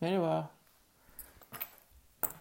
[0.00, 0.50] Merhaba.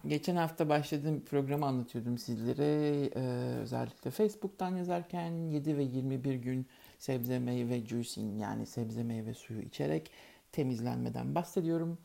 [0.08, 3.10] Geçen hafta başladığım bir programı anlatıyordum sizlere.
[3.16, 6.68] Ee, özellikle Facebook'tan yazarken 7 ve 21 gün
[7.00, 10.12] sebze meyve juicing yani sebze meyve suyu içerek
[10.52, 11.98] temizlenmeden bahsediyorum.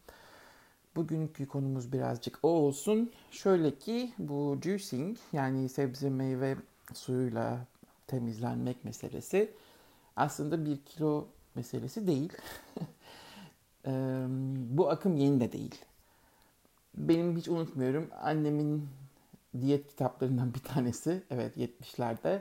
[0.96, 3.12] Bugünkü konumuz birazcık o olsun.
[3.30, 6.57] Şöyle ki bu juicing yani sebze meyve
[6.94, 7.66] suyuyla
[8.07, 9.50] temizlenmek meselesi
[10.16, 12.32] aslında bir kilo meselesi değil.
[14.76, 15.84] bu akım yeni de değil.
[16.94, 18.88] Benim hiç unutmuyorum annemin
[19.61, 21.22] diyet kitaplarından bir tanesi.
[21.30, 22.40] Evet 70'lerde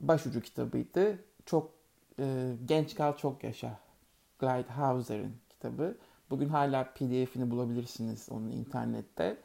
[0.00, 1.18] başucu kitabıydı.
[1.46, 1.70] Çok
[2.18, 3.78] e, genç kal çok yaşa.
[4.40, 5.96] Clyde Hauser'ın kitabı.
[6.30, 9.36] Bugün hala pdf'ini bulabilirsiniz onun internette.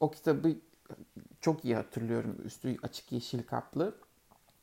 [0.00, 0.56] O kitabı
[1.40, 2.36] çok iyi hatırlıyorum.
[2.44, 3.94] Üstü açık yeşil kaplı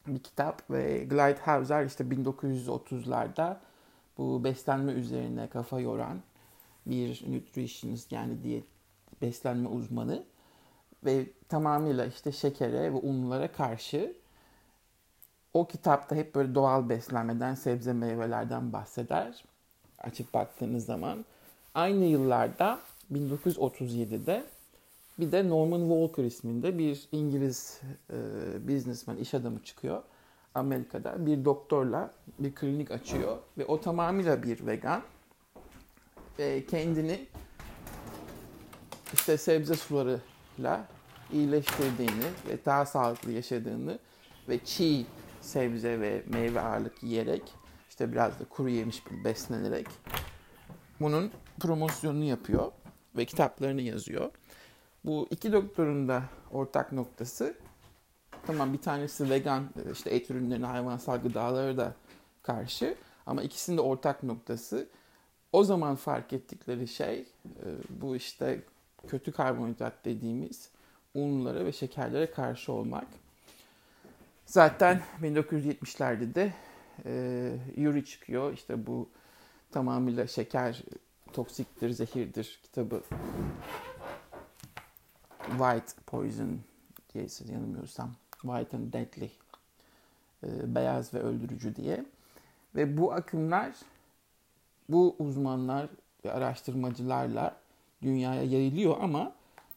[0.08, 3.58] bir kitap ve Clyde Hauser işte 1930'larda
[4.20, 6.20] bu beslenme üzerine kafa yoran
[6.86, 8.64] bir nutritionist yani diyet
[9.22, 10.24] beslenme uzmanı
[11.06, 14.16] ve tamamıyla işte şekere ve unlara karşı
[15.54, 19.44] o kitapta hep böyle doğal beslenmeden, sebze meyvelerden bahseder.
[20.00, 21.26] Açıp baktığınız zaman.
[21.74, 22.80] Aynı yıllarda
[23.14, 24.44] 1937'de
[25.20, 28.18] bir de Norman Walker isminde bir İngiliz e,
[28.68, 30.04] businessman, iş adamı çıkıyor.
[30.56, 35.02] Amerika'da bir doktorla bir klinik açıyor ve o tamamıyla bir vegan
[36.40, 37.28] ve kendini
[39.14, 40.88] işte sebze sularıyla
[41.32, 44.00] iyileştirdiğini ve daha sağlıklı yaşadığını
[44.50, 45.06] ve çiğ
[45.42, 47.54] sebze ve meyve ağırlık yiyerek
[47.90, 49.88] işte biraz da kuru yemiş beslenerek
[51.00, 52.72] bunun promosyonunu yapıyor
[53.18, 54.32] ve kitaplarını yazıyor.
[55.06, 57.56] Bu iki doktorun da ortak noktası
[58.48, 61.94] tamam bir tanesi vegan işte et ürünlerine hayvansal gıdalara da
[62.44, 62.96] karşı
[63.26, 64.88] ama ikisinin de ortak noktası
[65.52, 68.64] o zaman fark ettikleri şey e, bu işte
[69.08, 70.70] kötü karbonhidrat dediğimiz
[71.14, 73.08] unlara ve şekerlere karşı olmak.
[74.46, 76.54] Zaten 1970'lerde de
[77.06, 78.54] e, Yuri çıkıyor.
[78.54, 79.10] İşte bu
[79.72, 80.84] tamamıyla şeker
[81.34, 83.04] toksiktir, zehirdir kitabı.
[85.50, 86.60] White Poison
[87.14, 88.16] diye yanılmıyorsam.
[88.42, 89.32] White and Deadly.
[90.44, 92.06] E, beyaz ve öldürücü diye.
[92.76, 93.76] Ve bu akımlar
[94.90, 95.90] bu uzmanlar
[96.26, 97.56] ve araştırmacılarla
[98.02, 99.36] dünyaya yayılıyor ama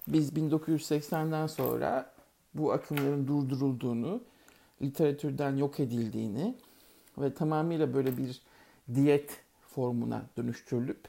[0.09, 2.13] biz 1980'den sonra
[2.55, 4.21] bu akımların durdurulduğunu,
[4.83, 6.55] literatürden yok edildiğini
[7.19, 8.43] ve tamamıyla böyle bir
[8.95, 9.41] diyet
[9.75, 11.09] formuna dönüştürülüp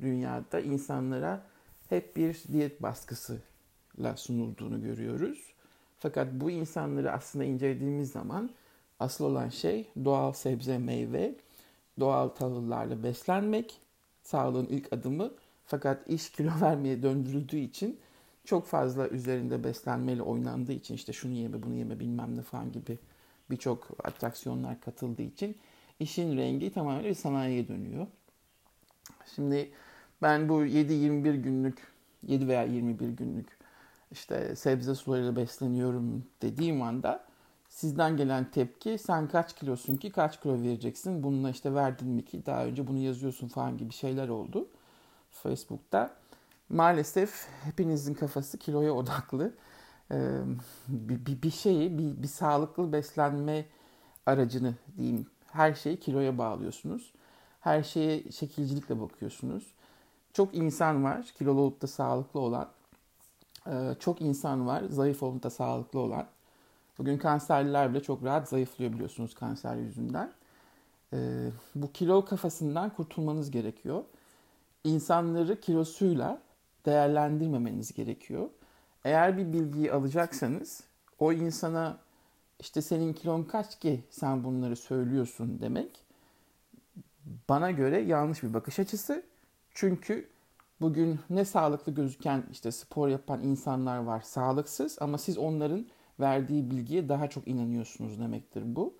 [0.00, 1.42] dünyada insanlara
[1.88, 5.54] hep bir diyet baskısıyla sunulduğunu görüyoruz.
[5.98, 8.50] Fakat bu insanları aslında incelediğimiz zaman
[9.00, 11.34] asıl olan şey doğal sebze, meyve,
[12.00, 13.80] doğal tahıllarla beslenmek,
[14.22, 15.30] sağlığın ilk adımı.
[15.66, 17.98] Fakat iş kilo vermeye döndürüldüğü için
[18.44, 22.98] çok fazla üzerinde beslenmeyle oynandığı için işte şunu yeme bunu yeme bilmem ne falan gibi
[23.50, 25.56] birçok atraksiyonlar katıldığı için
[26.00, 28.06] işin rengi tamamen bir sanayiye dönüyor.
[29.34, 29.70] Şimdi
[30.22, 31.78] ben bu 7-21 günlük
[32.26, 33.57] 7 veya 21 günlük
[34.10, 37.24] işte sebze sularıyla besleniyorum dediğim anda
[37.68, 42.46] sizden gelen tepki sen kaç kilosun ki kaç kilo vereceksin bununla işte verdin mi ki
[42.46, 44.68] daha önce bunu yazıyorsun falan gibi şeyler oldu
[45.30, 46.14] Facebook'ta.
[46.68, 49.54] Maalesef hepinizin kafası kiloya odaklı.
[50.12, 50.40] Ee,
[50.88, 53.66] bir, bir, şeyi, bir, bir sağlıklı beslenme
[54.26, 55.26] aracını diyeyim.
[55.46, 57.12] Her şeyi kiloya bağlıyorsunuz.
[57.60, 59.74] Her şeye şekilcilikle bakıyorsunuz.
[60.32, 62.68] Çok insan var kilolu olup da sağlıklı olan.
[63.68, 66.26] Ee, çok insan var zayıf olup da sağlıklı olan.
[66.98, 70.32] Bugün kanserliler bile çok rahat zayıflıyor biliyorsunuz kanser yüzünden.
[71.12, 74.04] Ee, bu kilo kafasından kurtulmanız gerekiyor.
[74.84, 76.42] İnsanları kilosuyla
[76.86, 78.48] değerlendirmemeniz gerekiyor.
[79.04, 80.82] Eğer bir bilgiyi alacaksanız
[81.18, 81.98] o insana
[82.60, 86.04] işte senin kilon kaç ki sen bunları söylüyorsun demek
[87.48, 89.22] bana göre yanlış bir bakış açısı.
[89.74, 90.28] Çünkü
[90.80, 95.86] bugün ne sağlıklı gözüken işte spor yapan insanlar var sağlıksız ama siz onların
[96.20, 98.94] verdiği bilgiye daha çok inanıyorsunuz demektir bu.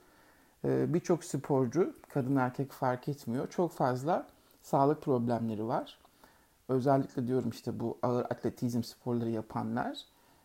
[0.65, 3.51] Ee, Birçok sporcu kadın erkek fark etmiyor.
[3.51, 4.27] Çok fazla
[4.63, 5.99] sağlık problemleri var.
[6.69, 9.99] Özellikle diyorum işte bu ağır atletizm sporları yapanlar.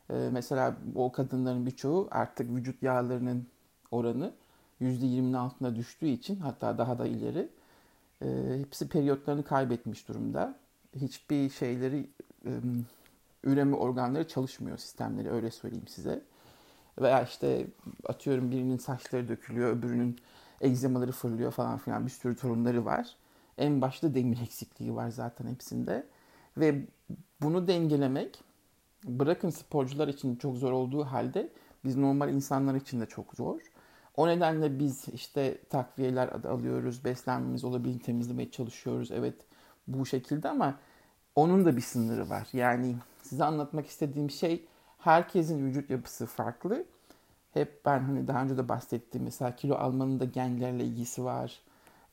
[0.09, 3.47] Ee, mesela o kadınların birçoğu artık vücut yağlarının
[3.91, 4.33] oranı
[4.81, 7.49] %20'nin altına düştüğü için hatta daha da ileri
[8.21, 8.27] e,
[8.59, 10.55] hepsi periyotlarını kaybetmiş durumda.
[10.95, 12.09] Hiçbir şeyleri
[13.43, 16.21] üreme organları çalışmıyor sistemleri öyle söyleyeyim size.
[17.01, 17.67] Veya işte
[18.05, 20.19] atıyorum birinin saçları dökülüyor, öbürünün
[20.61, 23.15] egzemaları fırlıyor falan filan bir sürü sorunları var.
[23.57, 26.07] En başta demir eksikliği var zaten hepsinde.
[26.57, 26.85] Ve
[27.41, 28.43] bunu dengelemek
[29.03, 31.49] bırakın sporcular için çok zor olduğu halde
[31.85, 33.61] biz normal insanlar için de çok zor.
[34.15, 39.11] O nedenle biz işte takviyeler alıyoruz, beslenmemiz olabildiğince temizlemeye çalışıyoruz.
[39.11, 39.35] Evet
[39.87, 40.75] bu şekilde ama
[41.35, 42.47] onun da bir sınırı var.
[42.53, 44.65] Yani size anlatmak istediğim şey
[44.99, 46.85] herkesin vücut yapısı farklı.
[47.53, 51.59] Hep ben hani daha önce de bahsettiğim mesela kilo almanın da genlerle ilgisi var.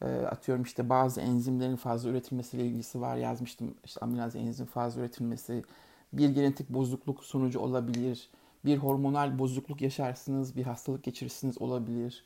[0.02, 3.74] E, atıyorum işte bazı enzimlerin fazla üretilmesiyle ilgisi var yazmıştım.
[3.84, 5.64] İşte amilaz enzim fazla üretilmesi
[6.12, 8.30] bir genetik bozukluk sonucu olabilir.
[8.64, 12.24] Bir hormonal bozukluk yaşarsınız, bir hastalık geçirirsiniz olabilir.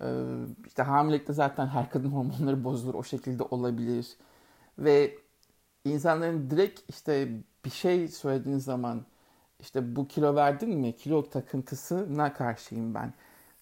[0.00, 0.24] Ee,
[0.66, 4.16] işte hamilelikte zaten her kadın hormonları bozulur o şekilde olabilir.
[4.78, 5.18] Ve
[5.84, 7.28] insanların direkt işte
[7.64, 9.06] bir şey söylediğiniz zaman
[9.60, 10.96] işte bu kilo verdin mi?
[10.96, 13.14] Kilo takıntısına karşıyım ben.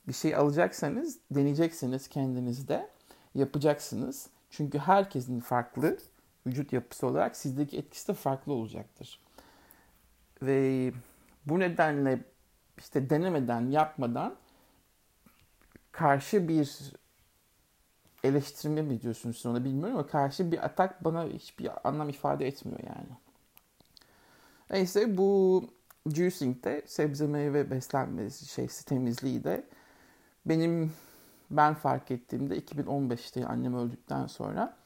[0.09, 2.91] Bir şey alacaksanız deneyeceksiniz kendinizde.
[3.35, 4.29] Yapacaksınız.
[4.51, 5.99] Çünkü herkesin farklı
[6.47, 9.21] vücut yapısı olarak sizdeki etkisi de farklı olacaktır.
[10.43, 10.93] Ve
[11.47, 12.25] bu nedenle
[12.79, 14.37] işte denemeden, yapmadan
[15.93, 16.93] karşı bir
[18.25, 22.81] eleştirme mi diyorsunuz siz ona bilmiyorum ama karşı bir atak bana hiçbir anlam ifade etmiyor
[22.87, 23.17] yani.
[24.71, 25.65] Neyse bu
[26.07, 29.65] juicing sebze meyve beslenme şeysi temizliği de
[30.47, 30.93] benim
[31.51, 34.77] ben fark ettiğimde 2015'te annem öldükten sonra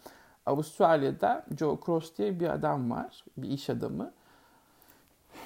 [0.47, 3.25] Avustralya'da Joe Cross diye bir adam var.
[3.37, 4.13] Bir iş adamı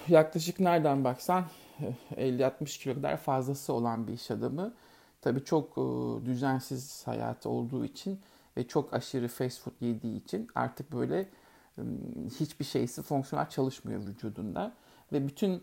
[0.09, 1.45] yaklaşık nereden baksan
[2.17, 4.73] 50-60 kilo kadar fazlası olan bir iş adamı.
[5.23, 5.83] Tabii çok e,
[6.27, 8.21] düzensiz hayatı olduğu için
[8.57, 11.29] ve çok aşırı fast food yediği için artık böyle
[11.79, 11.83] e,
[12.41, 14.73] hiçbir şeysi fonksiyonel çalışmıyor vücudunda.
[15.13, 15.63] Ve bütün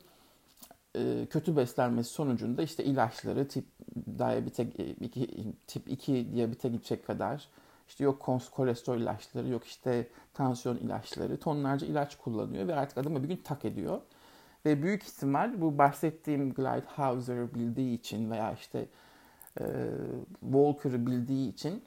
[0.95, 3.65] e, kötü beslenmesi sonucunda işte ilaçları tip
[4.17, 7.49] diyabete 2 tip 2 diyabete gidecek kadar
[7.87, 8.19] işte yok
[8.51, 13.65] kolesterol ilaçları yok işte tansiyon ilaçları tonlarca ilaç kullanıyor ve artık adamı bir gün tak
[13.65, 14.01] ediyor.
[14.65, 18.87] Ve büyük ihtimal bu bahsettiğim Glidehauser'ı bildiği için veya işte
[19.59, 19.65] e,
[20.41, 21.83] Walker'ı bildiği için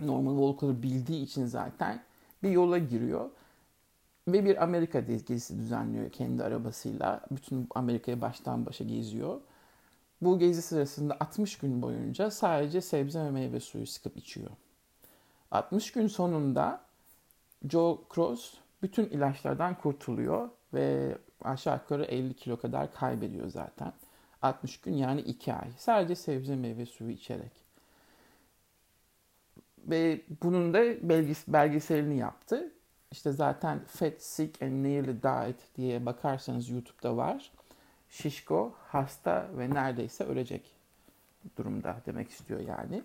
[0.00, 2.02] Norman Walker'ı bildiği için zaten
[2.42, 3.30] bir yola giriyor.
[4.28, 7.20] Ve bir Amerika gezisi düzenliyor kendi arabasıyla.
[7.30, 9.40] Bütün Amerika'yı baştan başa geziyor.
[10.22, 14.50] Bu gezi sırasında 60 gün boyunca sadece sebze ve meyve suyu sıkıp içiyor.
[15.50, 16.80] 60 gün sonunda
[17.68, 23.92] Joe Cross bütün ilaçlardan kurtuluyor ve aşağı yukarı 50 kilo kadar kaybediyor zaten.
[24.42, 25.68] 60 gün yani 2 ay.
[25.76, 27.52] Sadece sebze meyve suyu içerek.
[29.78, 32.72] Ve bunun da belges belgeselini yaptı.
[33.12, 37.52] İşte zaten Fat, Sick and Nearly Died diye bakarsanız YouTube'da var.
[38.10, 40.74] Şişko, hasta ve neredeyse ölecek
[41.56, 43.02] durumda demek istiyor yani.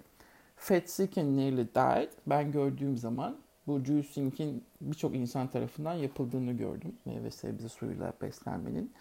[0.55, 3.37] Fat, Sick and Nearly Died ben gördüğüm zaman
[3.67, 6.95] bu juicing'in birçok insan tarafından yapıldığını gördüm.
[7.05, 8.93] Meyve sebze suyuyla beslenmenin.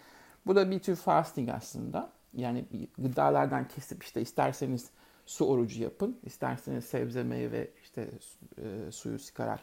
[0.45, 2.09] Bu da bir tür fasting aslında.
[2.33, 2.65] Yani
[2.97, 4.89] gıdalardan kesip işte isterseniz
[5.25, 8.09] su orucu yapın, isterseniz sebze meyve işte
[8.57, 9.59] e, suyu sıkarak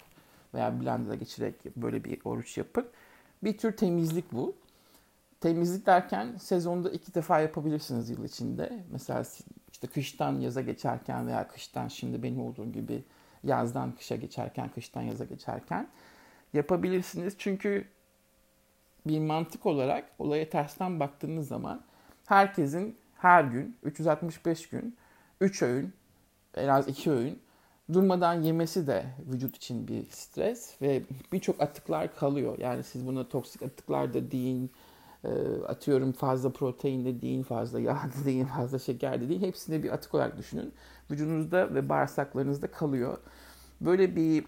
[0.54, 2.88] veya blenderda geçirerek böyle bir oruç yapın.
[3.44, 4.56] Bir tür temizlik bu.
[5.40, 8.84] Temizlik derken sezonda iki defa yapabilirsiniz yıl içinde.
[8.90, 9.24] Mesela
[9.72, 13.04] işte kıştan yaza geçerken veya kıştan şimdi benim olduğum gibi
[13.44, 15.88] yazdan kışa geçerken, kıştan yaza geçerken
[16.52, 17.34] yapabilirsiniz.
[17.38, 17.84] Çünkü
[19.06, 21.82] bir mantık olarak olaya tersten baktığınız zaman
[22.30, 24.96] herkesin her gün 365 gün
[25.40, 25.92] 3 öğün
[26.54, 27.38] en az 2 öğün
[27.92, 32.58] durmadan yemesi de vücut için bir stres ve birçok atıklar kalıyor.
[32.58, 34.70] Yani siz buna toksik atıklar da deyin,
[35.24, 35.28] e,
[35.68, 39.42] atıyorum fazla protein de deyin, fazla yağ da deyin, fazla şeker de deyin.
[39.42, 40.72] Hepsini bir atık olarak düşünün.
[41.10, 43.18] Vücudunuzda ve bağırsaklarınızda kalıyor.
[43.80, 44.44] Böyle bir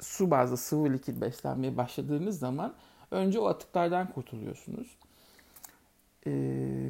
[0.00, 2.74] su bazlı sıvı likit beslenmeye başladığınız zaman
[3.10, 4.96] önce o atıklardan kurtuluyorsunuz.
[6.26, 6.88] Ee,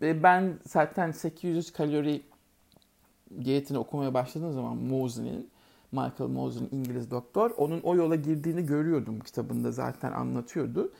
[0.00, 2.22] ben zaten 800 kalori
[3.44, 5.50] diyetini okumaya başladığım zaman Mosley'nin,
[5.92, 10.92] Michael Mosley İngiliz doktor, onun o yola girdiğini görüyordum kitabında zaten anlatıyordu.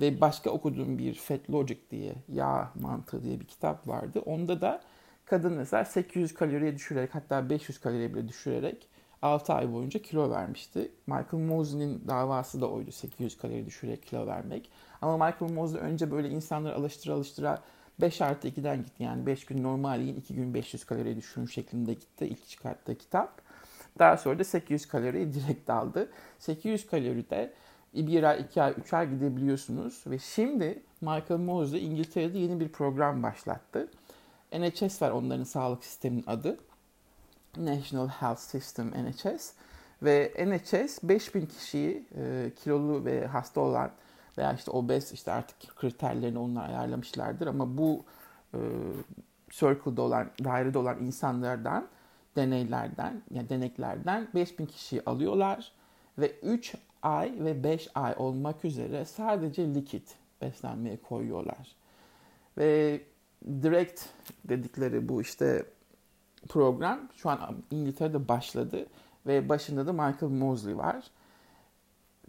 [0.00, 4.20] Ve başka okuduğum bir Fat Logic diye, yağ mantığı diye bir kitap vardı.
[4.26, 4.82] Onda da
[5.24, 8.88] kadın mesela 800 kaloriye düşürerek hatta 500 kaloriye bile düşürerek
[9.22, 10.92] 6 ay boyunca kilo vermişti.
[11.06, 14.70] Michael Mosley'nin davası da oydu 800 kalori düşürerek kilo vermek.
[15.02, 17.62] Ama Michael Mosley önce böyle insanları alıştıra alıştıra
[18.00, 19.02] 5 artı 2'den gitti.
[19.02, 23.42] Yani 5 gün normal yiyin 2 gün 500 kalori düşürün şeklinde gitti ilk çıkarttığı kitap.
[23.98, 26.10] Daha sonra da 800 kaloriyi direkt aldı.
[26.38, 27.52] 800 kalori de
[27.94, 30.04] bir ay, iki ay, üç ay gidebiliyorsunuz.
[30.06, 33.88] Ve şimdi Michael Mosley İngiltere'de yeni bir program başlattı.
[34.52, 36.58] NHS var onların sağlık sisteminin adı.
[37.58, 39.52] National Health System NHS
[40.02, 43.90] Ve NHS 5000 kişiyi e, kilolu ve hasta olan
[44.38, 47.46] veya işte obez işte artık kriterlerini onlar ayarlamışlardır.
[47.46, 48.04] Ama bu
[48.54, 48.58] e,
[49.50, 51.88] circle'da olan, dairede olan insanlardan
[52.36, 55.72] deneylerden, yani deneklerden 5000 kişiyi alıyorlar.
[56.18, 61.76] Ve 3 ay ve 5 ay olmak üzere sadece likit beslenmeye koyuyorlar.
[62.58, 63.00] Ve
[63.62, 64.04] direct
[64.44, 65.64] dedikleri bu işte
[66.46, 67.38] program şu an
[67.70, 68.86] İngiltere'de başladı
[69.26, 71.04] ve başında da Michael Mosley var.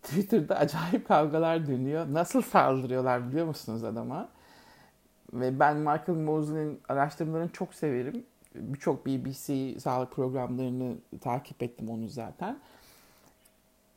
[0.02, 2.06] Twitter'da acayip kavgalar dönüyor.
[2.14, 4.30] Nasıl saldırıyorlar biliyor musunuz adama?
[5.34, 8.24] Ve ben Michael Mosley'nin araştırmalarını çok severim.
[8.56, 12.60] Birçok BBC sağlık programlarını takip ettim onu zaten.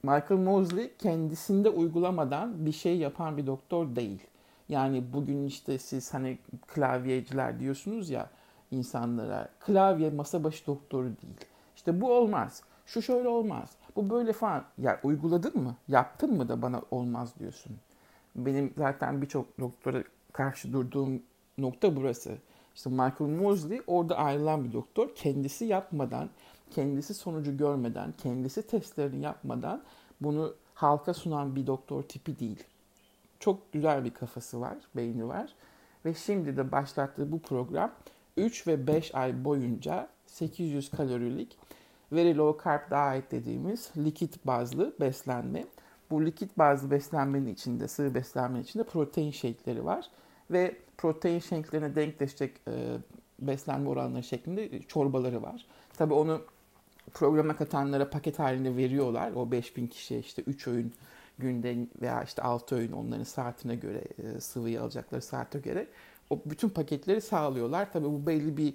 [0.02, 4.20] Michael Mosley kendisinde uygulamadan bir şey yapan bir doktor değil.
[4.68, 8.30] Yani bugün işte siz hani klavyeciler diyorsunuz ya
[8.70, 9.48] insanlara.
[9.60, 11.36] Klavye masa başı doktoru değil.
[11.76, 12.62] İşte bu olmaz.
[12.86, 13.70] Şu şöyle olmaz.
[13.96, 14.64] Bu böyle falan.
[14.78, 15.76] Ya uyguladın mı?
[15.88, 17.76] Yaptın mı da bana olmaz diyorsun.
[18.36, 21.22] Benim zaten birçok doktora karşı durduğum
[21.58, 22.38] nokta burası.
[22.74, 25.14] İşte Michael Mosley orada ayrılan bir doktor.
[25.14, 26.30] Kendisi yapmadan,
[26.70, 29.82] kendisi sonucu görmeden, kendisi testlerini yapmadan
[30.20, 32.64] bunu halka sunan bir doktor tipi değil.
[33.40, 35.54] Çok güzel bir kafası var, beyni var.
[36.04, 37.92] Ve şimdi de başlattığı bu program
[38.36, 41.58] 3 ve 5 ay boyunca 800 kalorilik
[42.12, 45.64] very low carb diet dediğimiz likit bazlı beslenme.
[46.10, 50.06] Bu likit bazlı beslenmenin içinde, sıvı beslenmenin içinde protein shake'leri var.
[50.50, 52.96] Ve protein shake'lerine denkleşecek e,
[53.38, 55.66] beslenme oranları şeklinde çorbaları var.
[55.96, 56.42] Tabii onu
[57.14, 59.32] programa katanlara paket halinde veriyorlar.
[59.32, 60.92] O 5000 kişiye işte 3 öğün
[61.38, 65.86] günde veya işte 6 öğün onların saatine göre e, sıvıyı alacakları saate göre
[66.30, 67.92] o bütün paketleri sağlıyorlar.
[67.92, 68.74] Tabii bu belli bir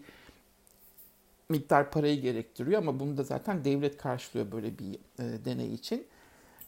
[1.50, 6.08] miktar parayı gerektiriyor ama bunu da zaten devlet karşılıyor böyle bir e, deney için.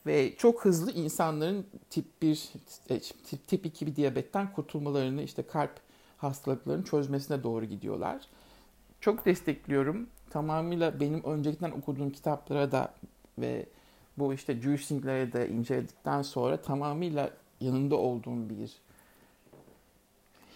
[0.06, 2.50] Ve çok hızlı insanların tip 1,
[2.89, 5.72] e, tip, tip 2 bir diyabetten kurtulmalarını işte kalp
[6.17, 8.22] hastalıklarını çözmesine doğru gidiyorlar.
[9.01, 10.08] Çok destekliyorum.
[10.29, 12.94] Tamamıyla benim öncelikten okuduğum kitaplara da
[13.39, 13.65] ve
[14.17, 18.72] bu işte juicing'lere de inceledikten sonra tamamıyla yanında olduğum bir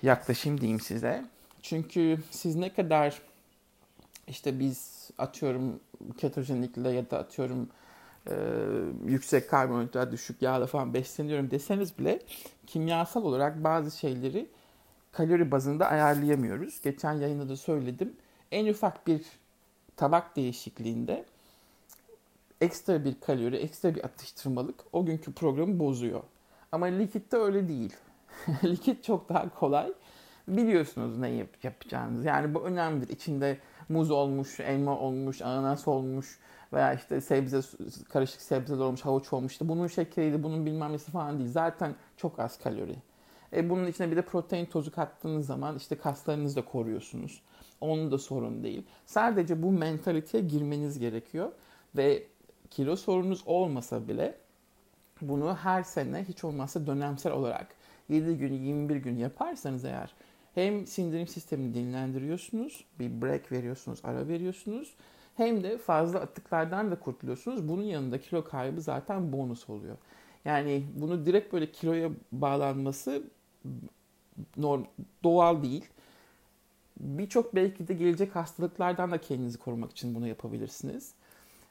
[0.04, 1.26] yaklaşım diyeyim size.
[1.62, 3.22] Çünkü siz ne kadar
[4.28, 5.80] işte biz atıyorum
[6.18, 7.70] ketojenikle ya da atıyorum
[8.28, 8.36] e,
[9.06, 12.20] yüksek karbonhidrat, düşük yağla falan besleniyorum deseniz bile
[12.68, 14.48] kimyasal olarak bazı şeyleri
[15.12, 16.82] kalori bazında ayarlayamıyoruz.
[16.82, 18.14] Geçen yayında da söyledim.
[18.52, 19.22] En ufak bir
[19.96, 21.26] tabak değişikliğinde
[22.62, 26.24] ekstra bir kalori, ekstra bir atıştırmalık o günkü programı bozuyor.
[26.72, 27.94] Ama likitte öyle değil.
[28.64, 29.94] Likit çok daha kolay.
[30.48, 32.26] Biliyorsunuz ne yap yapacağınız.
[32.26, 33.10] Yani bu önemlidir.
[33.10, 33.58] İçinde
[33.90, 36.40] muz olmuş, elma olmuş, ananas olmuş
[36.74, 37.60] veya işte sebze
[38.10, 39.52] karışık sebzeler olmuş, havuç olmuş.
[39.52, 41.50] İşte bunun şekeriydi, bunun bilmem nesi falan değil.
[41.50, 42.96] Zaten çok az kalori.
[43.54, 47.42] E bunun içine bir de protein tozu kattığınız zaman işte kaslarınızı da koruyorsunuz.
[47.82, 48.86] Onun da sorun değil.
[49.06, 51.52] Sadece bu mentaliteye girmeniz gerekiyor.
[51.98, 52.24] Ve
[52.70, 54.38] kilo sorunuz olmasa bile
[55.22, 57.68] bunu her sene hiç olmazsa dönemsel olarak
[58.10, 60.14] 7 gün 21 gün yaparsanız eğer
[60.56, 64.94] hem sindirim sistemini dinlendiriyorsunuz, bir break veriyorsunuz, ara veriyorsunuz.
[65.38, 67.68] Hem de fazla atıklardan da kurtuluyorsunuz.
[67.68, 69.98] Bunun yanında kilo kaybı zaten bonus oluyor.
[70.46, 73.24] Yani bunu direkt böyle kiloya bağlanması
[74.58, 74.84] norm,
[75.24, 75.86] doğal değil.
[77.00, 81.14] Birçok belki de gelecek hastalıklardan da kendinizi korumak için bunu yapabilirsiniz.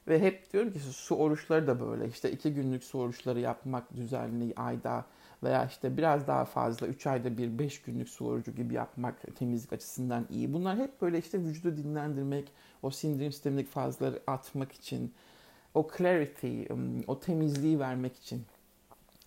[0.07, 2.07] Ve hep diyorum ki su oruçları da böyle.
[2.07, 5.05] İşte iki günlük su oruçları yapmak düzenli ayda
[5.43, 10.27] veya işte biraz daha fazla 3 ayda bir 5 günlük su gibi yapmak temizlik açısından
[10.29, 10.53] iyi.
[10.53, 12.51] Bunlar hep böyle işte vücudu dinlendirmek,
[12.83, 15.13] o sindirim sistemindeki fazlaları atmak için,
[15.73, 16.63] o clarity,
[17.07, 18.45] o temizliği vermek için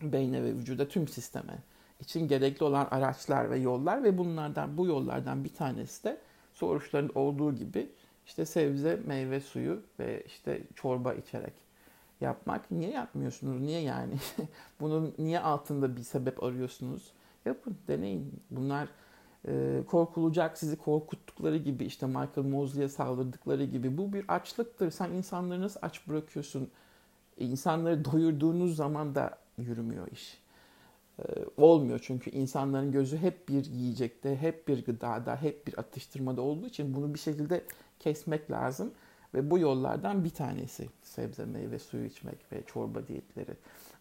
[0.02, 1.58] beyne ve vücuda tüm sisteme
[2.00, 6.20] için gerekli olan araçlar ve yollar ve bunlardan bu yollardan bir tanesi de
[6.54, 7.88] su oruçlarının olduğu gibi
[8.26, 11.63] işte sebze, meyve suyu ve işte çorba içerek
[12.24, 12.70] yapmak.
[12.70, 13.60] Niye yapmıyorsunuz?
[13.60, 14.14] Niye yani?
[14.80, 17.12] Bunun niye altında bir sebep arıyorsunuz?
[17.44, 18.32] Yapın, deneyin.
[18.50, 18.88] Bunlar
[19.48, 24.90] e, korkulacak, sizi korkuttukları gibi işte Michael Mosley'e saldırdıkları gibi bu bir açlıktır.
[24.90, 26.70] Sen insanları nasıl aç bırakıyorsun?
[27.38, 30.38] İnsanları doyurduğunuz zaman da yürümüyor iş.
[31.18, 31.22] E,
[31.56, 36.94] olmuyor çünkü insanların gözü hep bir yiyecekte, hep bir gıdada, hep bir atıştırmada olduğu için
[36.94, 37.64] bunu bir şekilde
[38.00, 38.92] kesmek lazım.
[39.34, 43.50] Ve bu yollardan bir tanesi sebze meyve suyu içmek ve çorba diyetleri.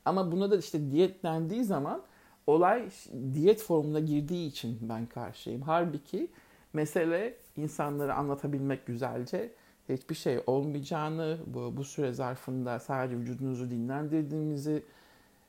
[0.05, 2.01] Ama buna da işte diyetlendiği zaman
[2.47, 2.89] olay
[3.33, 5.61] diyet formuna girdiği için ben karşıyım.
[5.61, 6.27] Halbuki
[6.73, 9.51] mesele insanları anlatabilmek güzelce
[9.89, 14.83] hiçbir şey olmayacağını, bu, bu süre zarfında sadece vücudunuzu dinlendirdiğinizi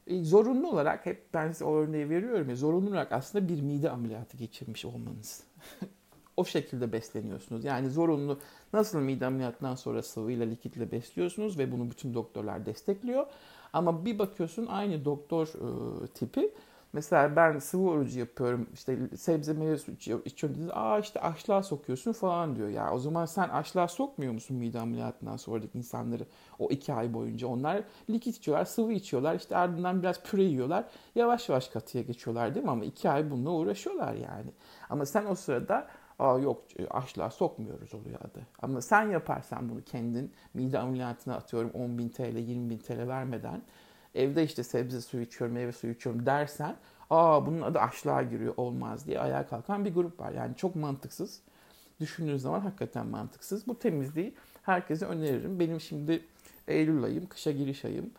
[0.07, 3.91] e, zorunlu olarak hep ben size o örneği veriyorum ya zorunlu olarak aslında bir mide
[3.91, 5.45] ameliyatı geçirmiş olmanız.
[6.37, 7.65] o şekilde besleniyorsunuz.
[7.65, 8.39] Yani zorunlu
[8.73, 13.27] nasıl mide ameliyatından sonra sıvıyla likitle besliyorsunuz ve bunu bütün doktorlar destekliyor.
[13.73, 16.51] Ama bir bakıyorsun aynı doktor e, tipi
[16.95, 22.13] Mesela ben sıvı orucu yapıyorum işte sebze meyve su içiyorum dediğinde aa işte açlığa sokuyorsun
[22.13, 22.69] falan diyor.
[22.69, 26.27] Ya o zaman sen açlığa sokmuyor musun mide ameliyatından sonraki insanları
[26.59, 27.49] o iki ay boyunca?
[27.49, 30.85] Onlar likit içiyorlar, sıvı içiyorlar işte ardından biraz püre yiyorlar.
[31.15, 32.71] Yavaş yavaş katıya geçiyorlar değil mi?
[32.71, 34.51] Ama iki ay bununla uğraşıyorlar yani.
[34.91, 35.87] Ama sen o sırada
[36.19, 38.47] aa yok açlığa sokmuyoruz oluyor adı.
[38.63, 43.63] Ama sen yaparsan bunu kendin mide ameliyatına atıyorum 10 bin TL 20 bin TL vermeden
[44.15, 46.77] evde işte sebze suyu içiyorum, meyve suyu içiyorum dersen
[47.11, 50.33] aa bunun adı açlığa giriyor olmaz diye ayağa kalkan bir grup var.
[50.33, 51.41] Yani çok mantıksız.
[52.01, 53.67] Düşündüğünüz zaman hakikaten mantıksız.
[53.67, 55.61] Bu temizliği herkese öneririm.
[55.61, 56.25] Benim şimdi
[56.69, 58.11] Eylül ayım, kışa giriş ayım.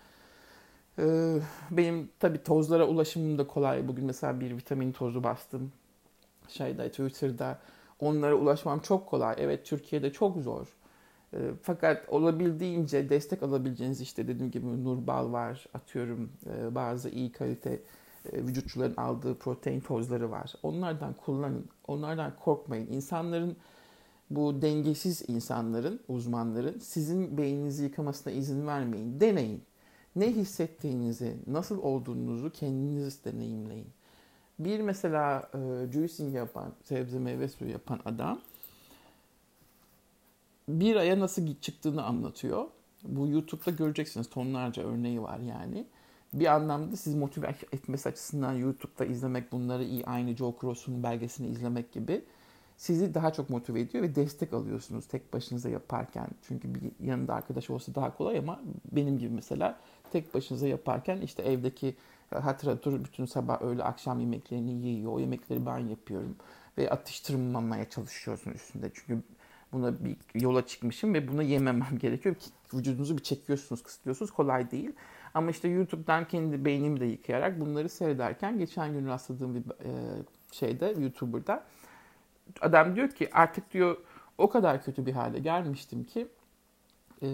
[0.99, 1.39] Ee,
[1.71, 3.87] benim tabii tozlara ulaşımım da kolay.
[3.87, 5.71] Bugün mesela bir vitamin tozu bastım.
[6.47, 7.59] Şeyde Twitter'da
[7.99, 9.35] onlara ulaşmam çok kolay.
[9.37, 10.67] Evet Türkiye'de çok zor.
[11.33, 17.81] Ee, fakat olabildiğince destek alabileceğiniz işte dediğim gibi Nurbal var, atıyorum e, bazı iyi kalite
[18.31, 20.53] e, vücutçuların aldığı protein tozları var.
[20.63, 22.87] Onlardan kullanın, onlardan korkmayın.
[22.91, 23.57] İnsanların
[24.29, 29.19] bu dengesiz insanların, uzmanların sizin beyninizi yıkamasına izin vermeyin.
[29.19, 29.63] Deneyin.
[30.15, 33.87] Ne hissettiğinizi, nasıl olduğunuzu kendiniz deneyimleyin.
[34.59, 38.39] Bir mesela e, juicing yapan, sebze meyve suyu yapan adam
[40.69, 42.65] bir aya nasıl çıktığını anlatıyor.
[43.03, 45.85] Bu YouTube'da göreceksiniz tonlarca örneği var yani.
[46.33, 51.91] Bir anlamda sizi motive etmesi açısından YouTube'da izlemek bunları iyi aynı Joe Cross'un belgesini izlemek
[51.91, 52.21] gibi
[52.77, 56.27] sizi daha çok motive ediyor ve destek alıyorsunuz tek başınıza yaparken.
[56.41, 59.79] Çünkü bir yanında arkadaş olsa daha kolay ama benim gibi mesela
[60.11, 61.95] tek başınıza yaparken işte evdeki
[62.31, 65.11] hatır hatır bütün sabah öğle akşam yemeklerini yiyor.
[65.11, 66.35] O yemekleri ben yapıyorum
[66.77, 68.91] ve atıştırmamaya çalışıyorsun üstünde.
[68.93, 69.23] Çünkü
[69.73, 74.31] buna bir yola çıkmışım ve bunu yememem gerekiyor ki vücudunuzu bir çekiyorsunuz, kısıtlıyorsunuz.
[74.31, 74.91] Kolay değil.
[75.33, 79.91] Ama işte YouTube'dan kendi beynimi de yıkayarak bunları seyrederken geçen gün rastladığım bir e,
[80.51, 81.63] şeyde YouTuber'da
[82.61, 83.97] adam diyor ki artık diyor
[84.37, 86.27] o kadar kötü bir hale gelmiştim ki
[87.23, 87.27] e,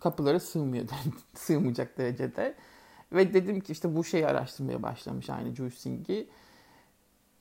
[0.00, 0.84] kapılara sığmıyor,
[1.34, 2.54] sığmayacak derecede.
[3.12, 6.26] Ve dedim ki işte bu şeyi araştırmaya başlamış aynı juicing'i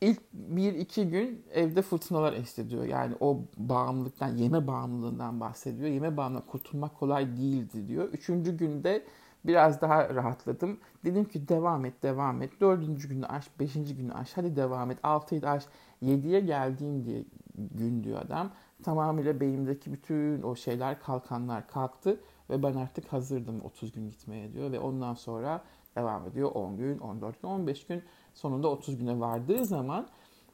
[0.01, 2.85] ilk bir iki gün evde fırtınalar hissediyor.
[2.85, 5.89] Yani o bağımlılıktan, yeme bağımlılığından bahsediyor.
[5.89, 8.09] Yeme bağımlılığından kurtulmak kolay değildi diyor.
[8.09, 9.03] Üçüncü günde
[9.45, 10.77] biraz daha rahatladım.
[11.05, 12.51] Dedim ki devam et, devam et.
[12.61, 14.37] Dördüncü günü aş, beşinci günü aş.
[14.37, 14.97] Hadi devam et.
[15.03, 15.63] Altıyı aş.
[16.01, 17.23] Yediye geldiğim diye
[17.55, 18.51] gün diyor adam.
[18.83, 22.19] Tamamıyla beynimdeki bütün o şeyler, kalkanlar kalktı.
[22.49, 24.71] Ve ben artık hazırdım 30 gün gitmeye diyor.
[24.71, 25.63] Ve ondan sonra
[25.95, 26.51] devam ediyor.
[26.53, 30.07] 10 gün, 14 gün, 15 gün sonunda 30 güne vardığı zaman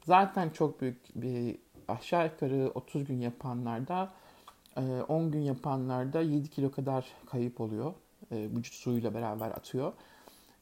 [0.04, 4.10] zaten çok büyük bir aşağı yukarı 30 gün yapanlarda
[5.08, 7.94] 10 gün yapanlarda 7 kilo kadar kayıp oluyor.
[8.32, 9.92] Vücut suyuyla beraber atıyor.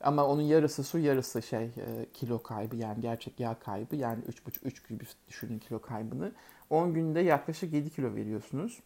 [0.00, 1.70] Ama onun yarısı su yarısı şey
[2.14, 6.32] kilo kaybı yani gerçek yağ kaybı yani 3,5-3 gibi düşünün kilo kaybını.
[6.70, 8.80] 10 günde yaklaşık 7 kilo veriyorsunuz.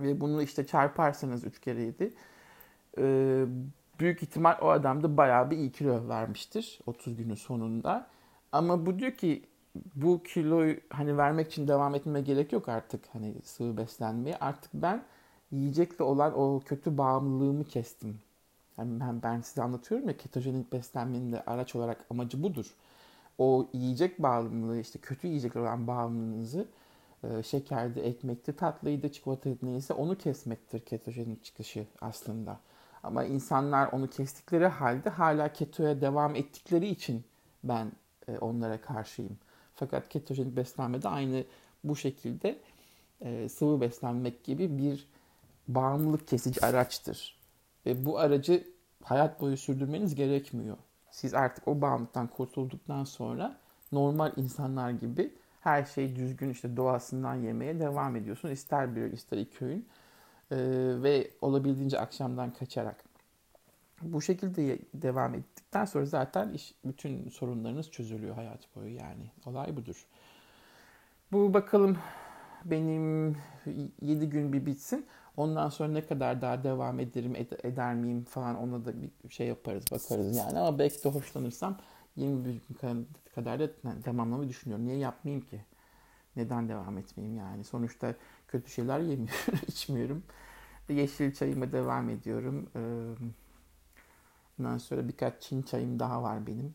[0.00, 2.12] Ve bunu işte çarparsanız 3 kere 7
[4.00, 8.06] büyük ihtimal o adam da bayağı bir iyi kilo vermiştir 30 günün sonunda.
[8.52, 9.42] Ama bu diyor ki
[9.94, 14.36] bu kiloyu hani vermek için devam etmeme gerek yok artık hani sıvı beslenmeye.
[14.36, 15.02] Artık ben
[15.50, 18.18] yiyecekle olan o kötü bağımlılığımı kestim.
[18.78, 22.74] Yani ben, ben size anlatıyorum ya ketojenik beslenmenin de araç olarak amacı budur.
[23.38, 26.68] O yiyecek bağımlılığı işte kötü yiyecekler olan bağımlılığınızı
[27.24, 32.60] e, şekerdi, ekmekti, tatlıydı, çikolataydı neyse onu kesmektir ketojenik çıkışı aslında.
[33.02, 37.24] Ama insanlar onu kestikleri halde hala ketoya devam ettikleri için
[37.64, 37.92] ben
[38.28, 39.38] e, onlara karşıyım.
[39.74, 41.44] Fakat ketojenik beslenme de aynı
[41.84, 42.58] bu şekilde
[43.20, 45.08] e, sıvı beslenmek gibi bir
[45.68, 47.38] bağımlılık kesici araçtır.
[47.86, 48.64] Ve bu aracı
[49.02, 50.76] hayat boyu sürdürmeniz gerekmiyor.
[51.10, 53.56] Siz artık o bağımlılıktan kurtulduktan sonra
[53.92, 55.34] normal insanlar gibi
[55.66, 58.50] her şeyi düzgün işte doğasından yemeye devam ediyorsun.
[58.50, 59.88] İster bir ister iki öğün
[60.50, 60.56] e,
[61.02, 63.04] ve olabildiğince akşamdan kaçarak.
[64.02, 69.30] Bu şekilde devam ettikten sonra zaten iş, bütün sorunlarınız çözülüyor hayat boyu yani.
[69.46, 70.06] Olay budur.
[71.32, 71.98] Bu bakalım
[72.64, 73.36] benim
[74.02, 75.06] 7 gün bir bitsin.
[75.36, 79.46] Ondan sonra ne kadar daha devam ederim, ed- eder miyim falan ona da bir şey
[79.46, 80.58] yaparız, bakarız yani.
[80.58, 81.78] Ama belki de hoşlanırsam
[82.16, 83.70] 21 gün kadar da
[84.04, 84.86] tamamlamayı düşünüyorum.
[84.86, 85.60] Niye yapmayayım ki?
[86.36, 87.64] Neden devam etmeyeyim yani?
[87.64, 88.14] Sonuçta
[88.48, 90.22] kötü şeyler yemiyorum, içmiyorum.
[90.88, 92.70] Yeşil çayıma devam ediyorum.
[94.60, 96.74] Ondan sonra birkaç Çin çayım daha var benim.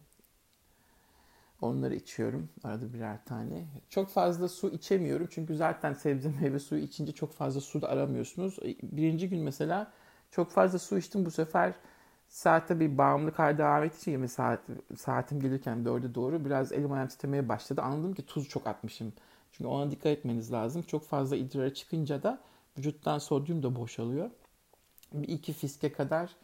[1.62, 3.66] Onları içiyorum arada birer tane.
[3.90, 8.60] Çok fazla su içemiyorum çünkü zaten sebze meyve suyu içince çok fazla su da aramıyorsunuz.
[8.84, 9.92] Birinci gün mesela
[10.32, 11.74] çok fazla su içtim bu sefer
[12.32, 14.60] saate bir bağımlılık hali devam ettiği için saat,
[14.98, 17.82] saatim gelirken dörde doğru biraz elim ayağım titremeye başladı.
[17.82, 19.14] Anladım ki tuz çok atmışım.
[19.52, 20.82] Çünkü ona dikkat etmeniz lazım.
[20.82, 22.40] Çok fazla idrara çıkınca da
[22.78, 24.30] vücuttan sodyum da boşalıyor.
[25.14, 26.36] Bir iki fiske kadar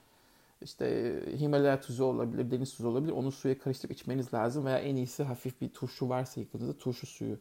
[0.61, 3.11] işte Himalaya tuzu olabilir, deniz tuzu olabilir.
[3.11, 4.65] Onu suya karıştırıp içmeniz lazım.
[4.65, 7.37] Veya en iyisi hafif bir turşu varsa yakınızda turşu suyu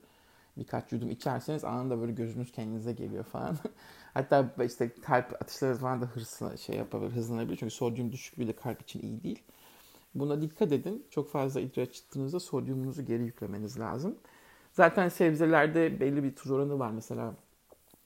[0.56, 3.56] birkaç yudum içerseniz anında böyle gözünüz kendinize geliyor falan.
[4.14, 7.56] Hatta işte kalp atışları falan da hırsına şey yapabilir, hızlanabilir.
[7.56, 9.42] Çünkü sodyum düşüklüğü de kalp için iyi değil.
[10.14, 11.06] Buna dikkat edin.
[11.10, 14.18] Çok fazla idrar çıktığınızda sodyumunuzu geri yüklemeniz lazım.
[14.72, 16.90] Zaten sebzelerde belli bir tuz oranı var.
[16.90, 17.34] Mesela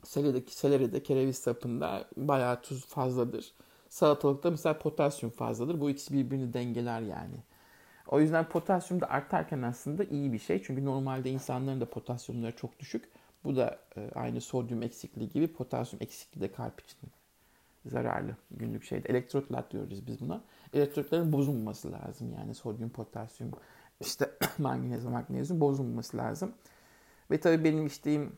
[0.05, 3.53] seleride, seleride kereviz sapında bayağı tuz fazladır.
[3.89, 5.81] Salatalıkta mesela potasyum fazladır.
[5.81, 7.37] Bu ikisi birbirini dengeler yani.
[8.11, 10.63] O yüzden potasyum da artarken aslında iyi bir şey.
[10.63, 13.09] Çünkü normalde insanların da potasyumları çok düşük.
[13.45, 16.99] Bu da e, aynı sodyum eksikliği gibi potasyum eksikliği de kalp için
[17.87, 19.09] zararlı günlük şeyde.
[19.09, 20.41] Elektrotlar diyoruz biz buna.
[20.75, 22.33] Elektrotların bozulmaması lazım.
[22.39, 23.51] Yani sodyum, potasyum,
[24.01, 26.53] işte magnezyum, magnezyum bozulmaması lazım.
[27.31, 28.33] Ve tabii benim içtiğim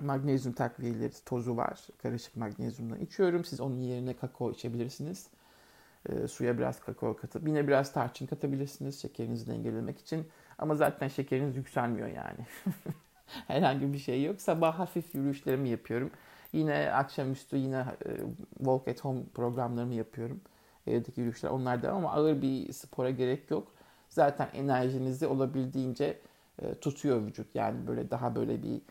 [0.00, 1.88] magnezyum takviyeleri tozu var.
[2.02, 3.44] Karışık magnezyumdan içiyorum.
[3.44, 5.26] Siz onun yerine kakao içebilirsiniz.
[6.08, 10.28] E, suya biraz kakao katıp yine biraz tarçın katabilirsiniz şekerinizi dengelemek için.
[10.58, 12.46] Ama zaten şekeriniz yükselmiyor yani.
[13.26, 14.40] Herhangi bir şey yok.
[14.40, 16.10] Sabah hafif yürüyüşlerimi yapıyorum.
[16.52, 18.10] Yine akşamüstü yine e,
[18.58, 20.40] walk at home programlarımı yapıyorum.
[20.86, 23.72] Evdeki yürüyüşler onlar da ama ağır bir spora gerek yok.
[24.08, 26.18] Zaten enerjinizi olabildiğince
[26.62, 27.54] e, tutuyor vücut.
[27.54, 28.82] Yani böyle daha böyle bir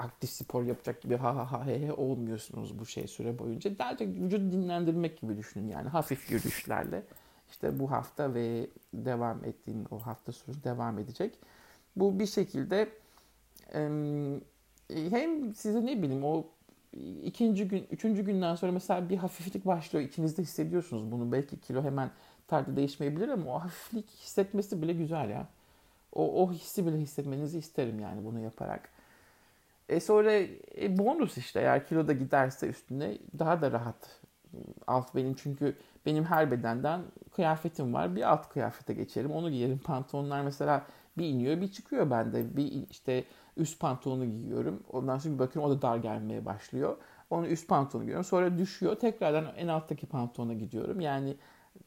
[0.00, 3.78] aktif spor yapacak gibi ha ha ha he he olmuyorsunuz bu şey süre boyunca.
[3.78, 7.02] Daha çok vücudu dinlendirmek gibi düşünün yani hafif yürüyüşlerle.
[7.50, 11.38] İşte bu hafta ve devam ettiğim o hafta sonu devam edecek.
[11.96, 12.88] Bu bir şekilde
[14.88, 16.44] hem size ne bileyim o
[17.24, 20.04] ikinci gün, üçüncü günden sonra mesela bir hafiflik başlıyor.
[20.08, 21.32] İçinizde hissediyorsunuz bunu.
[21.32, 22.10] Belki kilo hemen
[22.48, 25.48] tartı değişmeyebilir ama o hafiflik hissetmesi bile güzel ya.
[26.12, 28.88] O, o hissi bile hissetmenizi isterim yani bunu yaparak.
[29.90, 30.32] E sonra
[30.82, 34.20] e, bonus işte eğer kilo da giderse üstüne daha da rahat.
[34.86, 35.76] Alt benim çünkü
[36.06, 38.16] benim her bedenden kıyafetim var.
[38.16, 39.30] Bir alt kıyafete geçerim.
[39.32, 39.78] Onu giyerim.
[39.78, 40.86] Pantolonlar mesela
[41.18, 42.56] bir iniyor bir çıkıyor bende.
[42.56, 43.24] Bir işte
[43.56, 44.82] üst pantolonu giyiyorum.
[44.92, 46.96] Ondan sonra bir bakıyorum o da dar gelmeye başlıyor.
[47.30, 48.24] Onu üst pantolonu giyiyorum.
[48.24, 48.96] Sonra düşüyor.
[48.96, 51.00] Tekrardan en alttaki pantolona gidiyorum.
[51.00, 51.36] Yani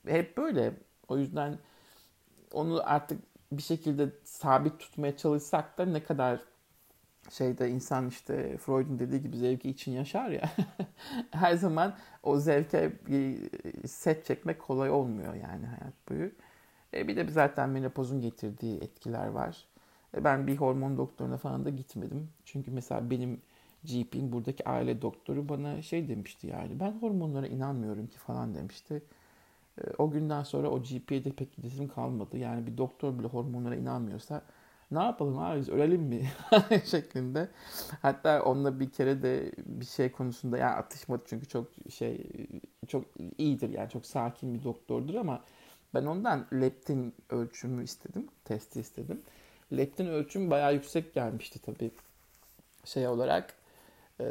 [0.07, 0.73] hep böyle.
[1.07, 1.59] O yüzden
[2.53, 6.39] onu artık bir şekilde sabit tutmaya çalışsak da ne kadar
[7.29, 10.51] şeyde insan işte Freud'un dediği gibi zevki için yaşar ya.
[11.31, 13.39] her zaman o zevke bir
[13.87, 16.31] set çekmek kolay olmuyor yani hayat boyu.
[16.93, 19.65] E bir de zaten menopozun getirdiği etkiler var.
[20.17, 22.29] E ben bir hormon doktoruna falan da gitmedim.
[22.45, 23.41] Çünkü mesela benim
[23.83, 29.03] GP'm buradaki aile doktoru bana şey demişti yani ben hormonlara inanmıyorum ki falan demişti.
[29.77, 32.37] E, o günden sonra o GP'ye de pek gidesim kalmadı.
[32.37, 34.41] Yani bir doktor bile hormonlara inanmıyorsa
[34.91, 36.31] ne yapalım abi biz ölelim mi
[36.85, 37.49] şeklinde.
[38.01, 42.27] Hatta onunla bir kere de bir şey konusunda yani atışmadı çünkü çok şey
[42.87, 43.05] çok
[43.37, 45.41] iyidir yani çok sakin bir doktordur ama
[45.93, 48.27] ben ondan leptin ölçümü istedim.
[48.45, 49.21] Testi istedim.
[49.77, 51.91] Leptin ölçüm bayağı yüksek gelmişti tabii
[52.85, 53.53] şey olarak.
[54.19, 54.25] E,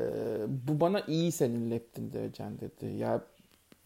[0.68, 2.86] bu bana iyi senin leptin derecen dedi.
[2.96, 3.24] Ya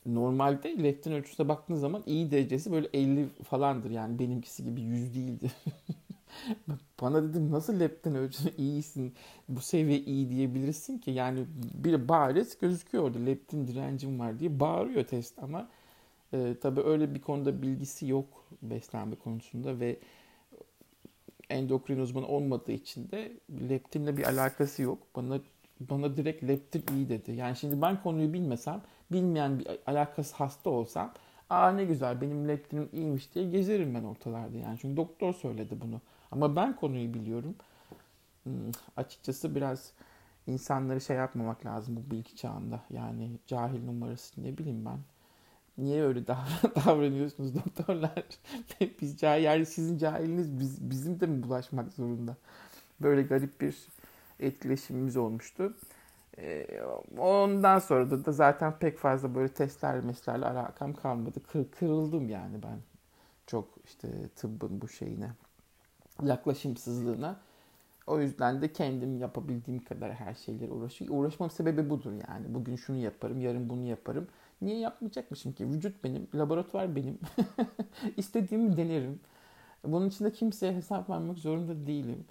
[0.06, 3.90] normalde leptin ölçüsüne baktığın zaman iyi derecesi böyle 50 falandır.
[3.90, 5.50] Yani benimkisi gibi 100 değildi.
[7.00, 9.14] Bana dedim nasıl leptin ölçüsü iyisin,
[9.48, 11.44] bu seviye iyi diyebilirsin ki yani
[11.74, 15.68] bir bariz gözüküyor orada leptin direncim var diye bağırıyor test ama
[16.32, 19.96] e, tabii öyle bir konuda bilgisi yok beslenme konusunda ve
[21.50, 23.32] endokrin uzmanı olmadığı için de
[23.68, 24.98] leptinle bir alakası yok.
[25.16, 25.40] Bana
[25.80, 27.32] bana direkt leptin iyi dedi.
[27.32, 31.12] Yani şimdi ben konuyu bilmesem, bilmeyen bir alakası hasta olsam,
[31.50, 34.78] aa ne güzel benim leptinim iyiymiş diye gezerim ben ortalarda yani.
[34.80, 36.00] Çünkü doktor söyledi bunu.
[36.32, 37.54] Ama ben konuyu biliyorum.
[38.44, 39.92] Hmm, açıkçası biraz
[40.46, 42.80] insanları şey yapmamak lazım bu bilgi çağında.
[42.90, 44.98] Yani cahil numarası ne bileyim ben.
[45.78, 46.26] Niye öyle
[46.86, 48.24] davranıyorsunuz doktorlar?
[49.02, 52.36] biz cahil, yani sizin cahiliniz biz, bizim de mi bulaşmak zorunda?
[53.00, 53.76] Böyle garip bir
[54.40, 55.74] etkileşimimiz olmuştu.
[56.38, 56.66] Ee,
[57.18, 61.40] ondan sonra da, zaten pek fazla böyle testler meslerle alakam kalmadı.
[61.52, 62.78] Kır, kırıldım yani ben.
[63.46, 65.30] Çok işte tıbbın bu şeyine
[66.22, 67.36] yaklaşımsızlığına.
[68.06, 71.18] O yüzden de kendim yapabildiğim kadar her şeyleri uğraşıyorum.
[71.18, 72.54] Uğraşmam sebebi budur yani.
[72.54, 74.28] Bugün şunu yaparım, yarın bunu yaparım.
[74.62, 75.68] Niye yapmayacakmışım ki?
[75.68, 77.18] Vücut benim, laboratuvar benim.
[78.16, 79.20] İstediğimi denerim.
[79.84, 82.24] Bunun için de kimseye hesap vermek zorunda değilim.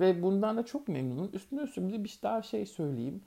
[0.00, 1.30] Ve bundan da çok memnunum.
[1.32, 3.22] Üstüne üstüne bir, bir daha şey söyleyeyim.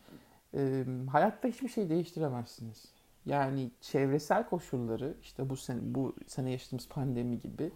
[0.53, 2.85] Ee, hayatta hiçbir şey değiştiremezsiniz.
[3.25, 7.71] Yani çevresel koşulları işte bu sene, bu sene yaşadığımız pandemi gibi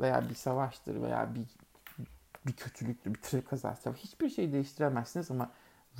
[0.00, 1.46] veya bir savaştır veya bir
[2.46, 5.50] bir kötülüktür, bir trafik kazası hiçbir şey değiştiremezsiniz ama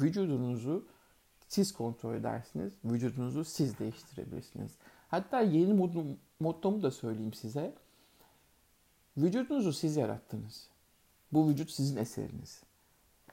[0.01, 0.87] vücudunuzu
[1.49, 2.73] siz kontrol edersiniz.
[2.85, 4.73] Vücudunuzu siz değiştirebilirsiniz.
[5.09, 7.75] Hatta yeni modum, mottomu da söyleyeyim size.
[9.17, 10.69] Vücudunuzu siz yarattınız.
[11.33, 12.63] Bu vücut sizin eseriniz.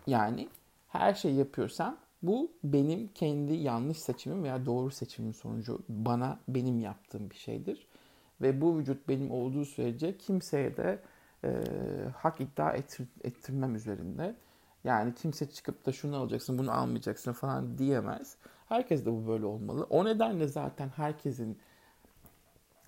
[0.07, 0.49] Yani
[0.87, 7.29] her şey yapıyorsam bu benim kendi yanlış seçimim veya doğru seçimim sonucu bana benim yaptığım
[7.29, 7.87] bir şeydir.
[8.41, 10.99] Ve bu vücut benim olduğu sürece kimseye de
[11.43, 11.49] e,
[12.17, 14.35] hak iddia ettir, ettirmem üzerinde.
[14.83, 18.37] Yani kimse çıkıp da şunu alacaksın bunu almayacaksın falan diyemez.
[18.69, 19.87] Herkes de bu böyle olmalı.
[19.89, 21.57] O nedenle zaten herkesin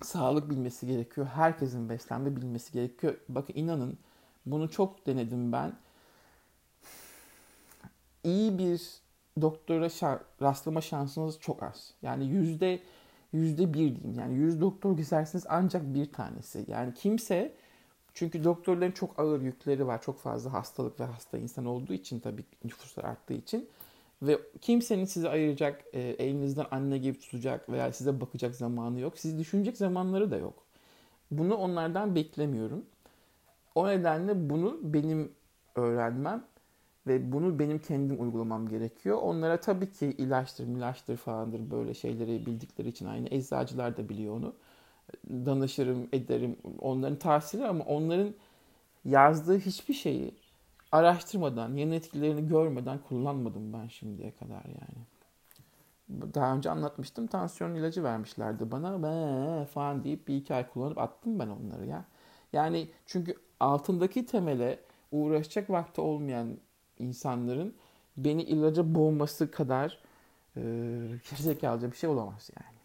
[0.02, 1.26] sağlık bilmesi gerekiyor.
[1.26, 3.14] Herkesin beslenme bilmesi gerekiyor.
[3.28, 3.98] Bakın inanın
[4.46, 5.72] bunu çok denedim ben.
[8.24, 8.82] İyi bir
[9.40, 9.88] doktora
[10.42, 11.94] rastlama şansınız çok az.
[12.02, 12.80] Yani yüzde
[13.32, 14.14] yüzde bir diyeyim.
[14.18, 16.64] Yani yüz doktor güzersiniz ancak bir tanesi.
[16.68, 17.54] Yani kimse
[18.14, 20.02] çünkü doktorların çok ağır yükleri var.
[20.02, 23.68] Çok fazla hastalık ve hasta insan olduğu için tabii nüfuslar arttığı için.
[24.22, 29.18] Ve kimsenin sizi ayıracak, e, elinizden anne gibi tutacak veya size bakacak zamanı yok.
[29.18, 30.64] Sizi düşünecek zamanları da yok.
[31.30, 32.86] Bunu onlardan beklemiyorum.
[33.74, 35.32] O nedenle bunu benim
[35.74, 36.44] öğrenmem
[37.06, 39.18] ve bunu benim kendim uygulamam gerekiyor.
[39.22, 44.54] Onlara tabii ki ilaçtır, milaçtır falandır böyle şeyleri bildikleri için aynı eczacılar da biliyor onu.
[45.28, 48.34] Danışırım, ederim onların tavsiyeleri ama onların
[49.04, 50.34] yazdığı hiçbir şeyi
[50.92, 55.04] araştırmadan, yan etkilerini görmeden kullanmadım ben şimdiye kadar yani.
[56.34, 57.26] Daha önce anlatmıştım.
[57.26, 59.02] Tansiyon ilacı vermişlerdi bana.
[59.02, 62.04] Be falan deyip bir iki ay kullanıp attım ben onları ya.
[62.52, 64.80] Yani çünkü altındaki temele
[65.12, 66.58] uğraşacak vakti olmayan
[66.98, 67.74] insanların
[68.16, 69.98] beni ilaca boğması kadar
[70.56, 70.60] e,
[71.30, 72.78] gerizekalıca bir şey olamaz yani.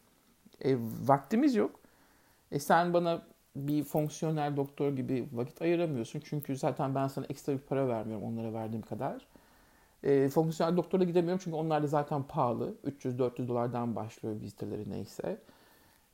[0.74, 1.79] E, vaktimiz yok.
[2.52, 3.22] E sen bana
[3.56, 6.20] bir fonksiyonel doktor gibi vakit ayıramıyorsun.
[6.26, 9.28] Çünkü zaten ben sana ekstra bir para vermiyorum onlara verdiğim kadar.
[10.04, 12.76] E, fonksiyonel doktora gidemiyorum çünkü onlar da zaten pahalı.
[12.86, 15.38] 300-400 dolardan başlıyor viziteleri neyse.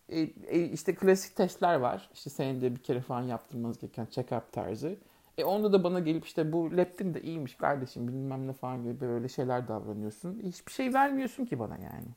[0.10, 2.10] E, e, işte klasik testler var.
[2.14, 4.96] İşte senin de bir kere falan yaptırmanız gereken check-up tarzı.
[5.38, 9.02] E onda da bana gelip işte bu leptin de iyiymiş kardeşim bilmem ne falan gibi
[9.02, 10.42] böyle şeyler davranıyorsun.
[10.44, 12.08] Hiçbir şey vermiyorsun ki bana yani.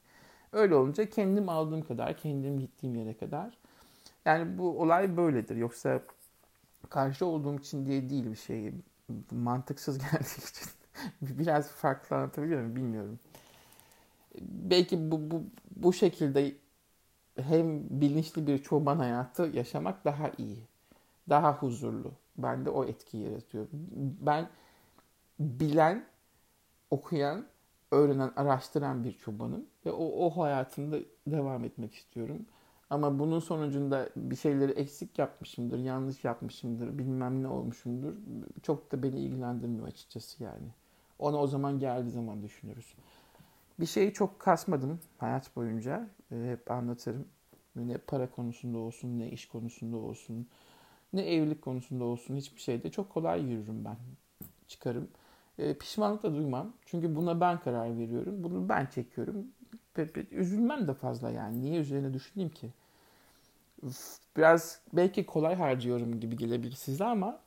[0.52, 3.58] Öyle olunca kendim aldığım kadar, kendim gittiğim yere kadar.
[4.28, 5.56] Yani bu olay böyledir.
[5.56, 6.02] Yoksa
[6.90, 8.72] karşı olduğum için diye değil bir şey.
[9.30, 10.68] Mantıksız geldiği için.
[11.22, 13.18] Biraz farklı anlatabiliyor muyum bilmiyorum.
[14.40, 15.42] Belki bu, bu,
[15.76, 16.52] bu şekilde
[17.36, 20.58] hem bilinçli bir çoban hayatı yaşamak daha iyi.
[21.28, 22.12] Daha huzurlu.
[22.38, 23.66] Bende o etkiyi yaratıyor.
[24.20, 24.48] Ben
[25.38, 26.04] bilen,
[26.90, 27.46] okuyan,
[27.90, 29.66] öğrenen, araştıran bir çobanım.
[29.86, 32.46] Ve o, o hayatımda devam etmek istiyorum.
[32.90, 38.14] Ama bunun sonucunda bir şeyleri eksik yapmışımdır, yanlış yapmışımdır, bilmem ne olmuşumdur.
[38.62, 40.68] Çok da beni ilgilendirmiyor açıkçası yani.
[41.18, 42.94] Onu o zaman geldiği zaman düşünürüz.
[43.80, 46.08] Bir şeyi çok kasmadım hayat boyunca.
[46.32, 47.28] Ee, hep anlatırım.
[47.76, 50.46] Ne para konusunda olsun, ne iş konusunda olsun,
[51.12, 53.96] ne evlilik konusunda olsun hiçbir şeyde çok kolay yürürüm ben.
[54.68, 55.08] Çıkarım.
[55.58, 56.72] Ee, pişmanlık da duymam.
[56.86, 58.44] Çünkü buna ben karar veriyorum.
[58.44, 59.46] Bunu ben çekiyorum.
[60.30, 61.62] Üzülmem de fazla yani.
[61.62, 62.70] Niye üzerine düşüneyim ki?
[64.36, 67.38] Biraz belki kolay harcıyorum gibi gelebilir size ama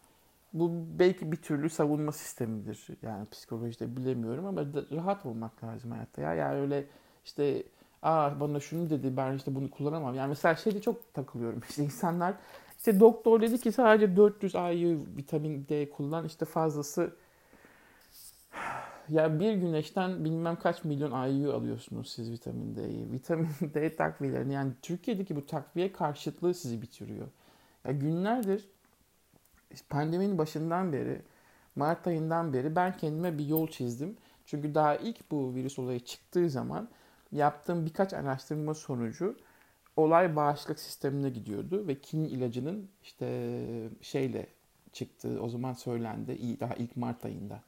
[0.53, 2.87] bu belki bir türlü savunma sistemidir.
[3.01, 4.61] Yani psikolojide bilemiyorum ama
[4.91, 6.21] rahat olmak lazım hayatta.
[6.21, 6.85] Ya yani öyle
[7.25, 7.63] işte
[8.01, 10.15] aa bana şunu dedi ben işte bunu kullanamam.
[10.15, 11.61] Yani mesela şeyde çok takılıyorum.
[11.69, 12.35] İşte insanlar
[12.77, 17.15] işte doktor dedi ki sadece 400 IU vitamin D kullan işte fazlası
[19.11, 23.11] ya bir güneşten bilmem kaç milyon IU alıyorsunuz siz vitamin D'yi.
[23.11, 27.27] Vitamin D takviyelerini yani Türkiye'deki bu takviye karşıtlığı sizi bitiriyor.
[27.85, 28.69] Ya günlerdir
[29.89, 31.21] pandeminin başından beri
[31.75, 34.17] Mart ayından beri ben kendime bir yol çizdim.
[34.45, 36.89] Çünkü daha ilk bu virüs olayı çıktığı zaman
[37.31, 39.37] yaptığım birkaç araştırma sonucu
[39.97, 43.27] olay bağışıklık sistemine gidiyordu ve kin ilacının işte
[44.01, 44.47] şeyle
[44.93, 47.61] çıktığı o zaman söylendi daha ilk Mart ayında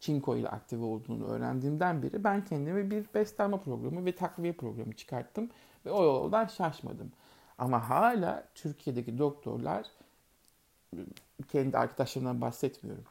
[0.00, 5.50] çinko ile aktive olduğunu öğrendiğimden beri ben kendime bir beslenme programı ve takviye programı çıkarttım
[5.86, 7.12] ve o yoldan şaşmadım.
[7.58, 9.86] Ama hala Türkiye'deki doktorlar
[11.48, 13.04] kendi arkadaşlarımdan bahsetmiyorum.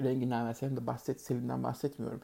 [0.00, 2.20] Renginden ve Selim'den bahset, Selim'den bahsetmiyorum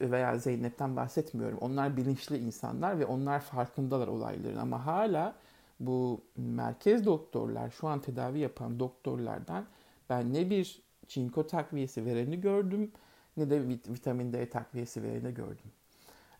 [0.00, 1.58] veya Zeynep'ten bahsetmiyorum.
[1.58, 5.34] Onlar bilinçli insanlar ve onlar farkındalar olayların ama hala
[5.80, 9.64] bu merkez doktorlar, şu an tedavi yapan doktorlardan
[10.10, 10.82] ben ne bir
[11.12, 12.90] çinko takviyesi vereni gördüm
[13.36, 15.72] ne de vitamin D takviyesi vereni gördüm.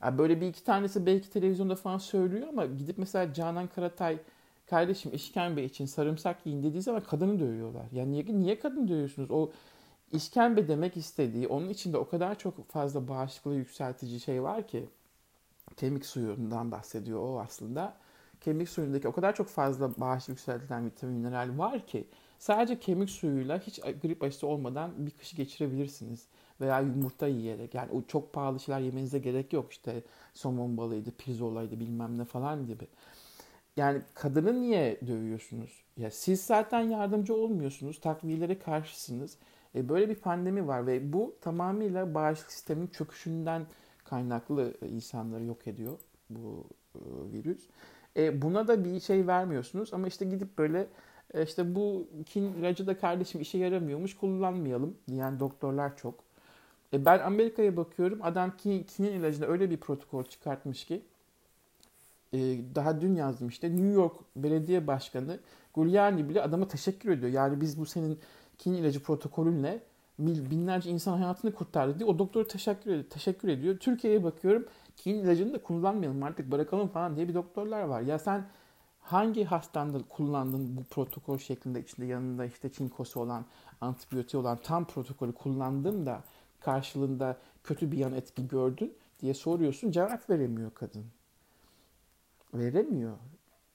[0.03, 4.19] Yani böyle bir iki tanesi belki televizyonda falan söylüyor ama gidip mesela Canan Karatay
[4.67, 7.87] kardeşim işkembe için sarımsak yiyin dediği zaman kadını dövüyorlar.
[7.93, 9.31] Yani niye, niye kadın dövüyorsunuz?
[9.31, 9.51] O
[10.13, 14.89] işkembe demek istediği onun içinde o kadar çok fazla bağışıklığı yükseltici şey var ki
[15.77, 17.97] kemik suyundan bahsediyor o aslında.
[18.41, 22.09] Kemik suyundaki o kadar çok fazla bağışıklık yükseltilen vitamin mineral var ki
[22.43, 26.27] sadece kemik suyuyla hiç grip aşısı olmadan bir kışı geçirebilirsiniz.
[26.61, 30.03] Veya yumurta yiyerek yani o çok pahalı şeyler yemenize gerek yok işte
[30.35, 32.87] somon balıydı, pirzolaydı bilmem ne falan gibi.
[33.77, 35.85] Yani kadını niye dövüyorsunuz?
[35.97, 39.39] Ya siz zaten yardımcı olmuyorsunuz, takviyelere karşısınız.
[39.75, 43.67] E, böyle bir pandemi var ve bu tamamıyla bağışıklık sistemin çöküşünden
[44.05, 45.99] kaynaklı insanları yok ediyor
[46.31, 47.01] bu e,
[47.33, 47.69] virüs.
[48.17, 50.89] E, buna da bir şey vermiyorsunuz ama işte gidip böyle
[51.35, 56.15] e, işte bu kin ilacı da kardeşim işe yaramıyormuş kullanmayalım diyen doktorlar çok.
[56.93, 61.03] E, ben Amerika'ya bakıyorum adam kin, kinin ilacına öyle bir protokol çıkartmış ki
[62.33, 62.39] e,
[62.75, 65.39] daha dün yazdım işte New York Belediye Başkanı
[65.75, 67.33] Giuliani bile adama teşekkür ediyor.
[67.33, 68.19] Yani biz bu senin
[68.59, 69.81] kin ilacı protokolünle
[70.19, 73.05] binlerce insan hayatını kurtardı diye o doktora teşekkür ediyor.
[73.11, 73.79] Teşekkür ediyor.
[73.79, 74.67] Türkiye'ye bakıyorum
[74.97, 78.01] kin ilacını da kullanmayalım artık bırakalım falan diye bir doktorlar var.
[78.01, 78.45] Ya sen
[79.03, 83.45] hangi hastanda kullandın bu protokol şeklinde içinde yanında işte çinkosu olan,
[83.81, 86.23] antibiyotiği olan tam protokolü kullandın da
[86.61, 91.05] karşılığında kötü bir yan etki gördün diye soruyorsun cevap veremiyor kadın.
[92.55, 93.17] Veremiyor.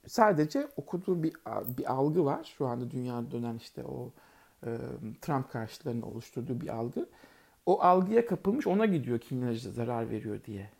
[0.06, 1.32] Sadece okuduğu bir,
[1.78, 2.54] bir algı var.
[2.58, 4.10] Şu anda dünyada dönen işte o
[4.66, 4.78] e,
[5.20, 7.08] Trump karşılarının oluşturduğu bir algı.
[7.66, 10.70] O algıya kapılmış ona gidiyor kimyacı zarar veriyor diye.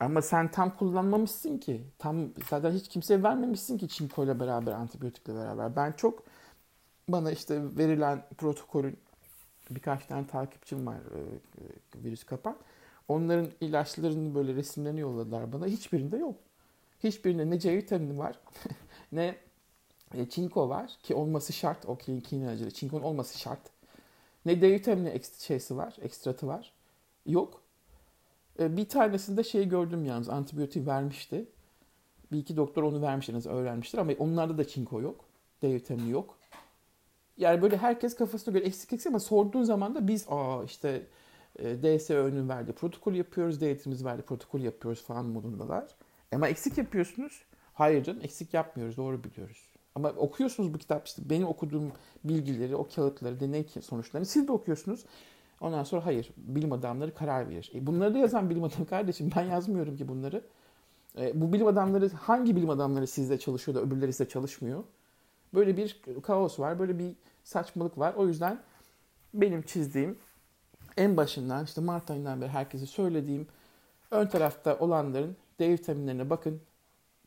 [0.00, 1.84] Ama sen tam kullanmamışsın ki.
[1.98, 5.76] Tam zaten hiç kimseye vermemişsin ki çinko ile beraber, antibiyotikle beraber.
[5.76, 6.22] Ben çok
[7.08, 8.98] bana işte verilen protokolün
[9.70, 11.18] birkaç tane takipçim var e,
[11.98, 12.56] e, virüs kapan.
[13.08, 15.66] Onların ilaçlarının böyle resimlerini yolladılar bana.
[15.66, 16.34] Hiçbirinde yok.
[17.04, 18.38] Hiçbirinde ne C vitamini var
[19.12, 19.36] ne
[20.14, 21.86] e, çinko var ki olması şart.
[21.86, 23.60] O klinikin ilacıyla çinkonun olması şart.
[24.46, 26.72] Ne D vitamini şeysi var, ekstratı var.
[27.26, 27.62] Yok.
[28.60, 31.44] E, bir tanesinde şey gördüm yalnız antibiyotik vermişti.
[32.32, 35.24] Bir iki doktor onu vermiş öğrenmiştir ama onlarda da çinko yok.
[35.62, 36.38] D vitamini yok.
[37.36, 41.06] Yani böyle herkes kafasına göre eksik eksik ama sorduğun zaman da biz aa işte
[41.58, 45.88] e, DSÖ'nün verdiği protokol yapıyoruz, devletimiz verdiği protokol yapıyoruz falan modundalar.
[46.32, 47.42] Ama eksik yapıyorsunuz.
[47.72, 49.68] Hayır canım eksik yapmıyoruz doğru biliyoruz.
[49.94, 51.92] Ama okuyorsunuz bu kitap işte benim okuduğum
[52.24, 55.04] bilgileri, o kağıtları, deney sonuçlarını siz de okuyorsunuz.
[55.60, 57.70] Ondan sonra hayır bilim adamları karar verir.
[57.74, 60.44] E bunları da yazan bilim adamı kardeşim ben yazmıyorum ki bunları.
[61.18, 64.84] E, bu bilim adamları hangi bilim adamları sizde çalışıyor da öbürleri sizde çalışmıyor?
[65.54, 68.14] Böyle bir kaos var, böyle bir saçmalık var.
[68.14, 68.60] O yüzden
[69.34, 70.18] benim çizdiğim
[70.96, 73.46] en başından işte Mart ayından beri herkese söylediğim
[74.10, 76.60] ön tarafta olanların D vitaminlerine bakın.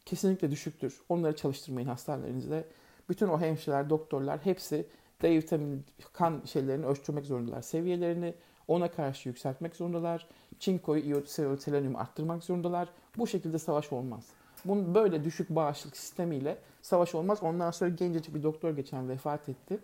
[0.06, 1.02] Kesinlikle düşüktür.
[1.10, 2.66] Onları çalıştırmayın hastanelerinizde.
[3.10, 4.88] Bütün o hemşireler, doktorlar hepsi
[5.22, 5.80] D vitamini
[6.14, 7.62] kan şeylerini ölçtürmek zorundalar.
[7.62, 8.34] Seviyelerini
[8.68, 10.28] ona karşı yükseltmek zorundalar.
[10.60, 11.30] Çinkoyu, iot,
[11.62, 12.90] selenium arttırmak zorundalar.
[13.18, 14.26] Bu şekilde savaş olmaz.
[14.66, 17.40] Bunun böyle düşük bağışıklık sistemiyle savaş olmaz.
[17.44, 19.80] Ondan sonra gencecik bir doktor geçen vefat etti.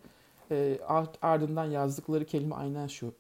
[0.52, 0.80] E,
[1.22, 3.14] ardından yazdıkları kelime aynen şu.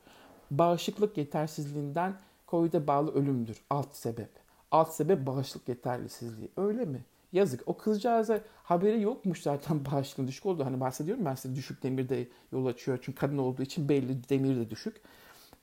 [0.51, 2.15] Bağışıklık yetersizliğinden
[2.47, 3.61] COVID'e bağlı ölümdür.
[3.69, 4.29] Alt sebep.
[4.71, 6.51] Alt sebep bağışıklık yetersizliği.
[6.57, 7.03] Öyle mi?
[7.31, 7.63] Yazık.
[7.65, 10.65] O kızcağıza haberi yokmuş zaten bağışıklığın düşük oldu.
[10.65, 12.99] Hani bahsediyorum ben size düşük demir de yol açıyor.
[13.01, 15.01] Çünkü kadın olduğu için belli demir de düşük.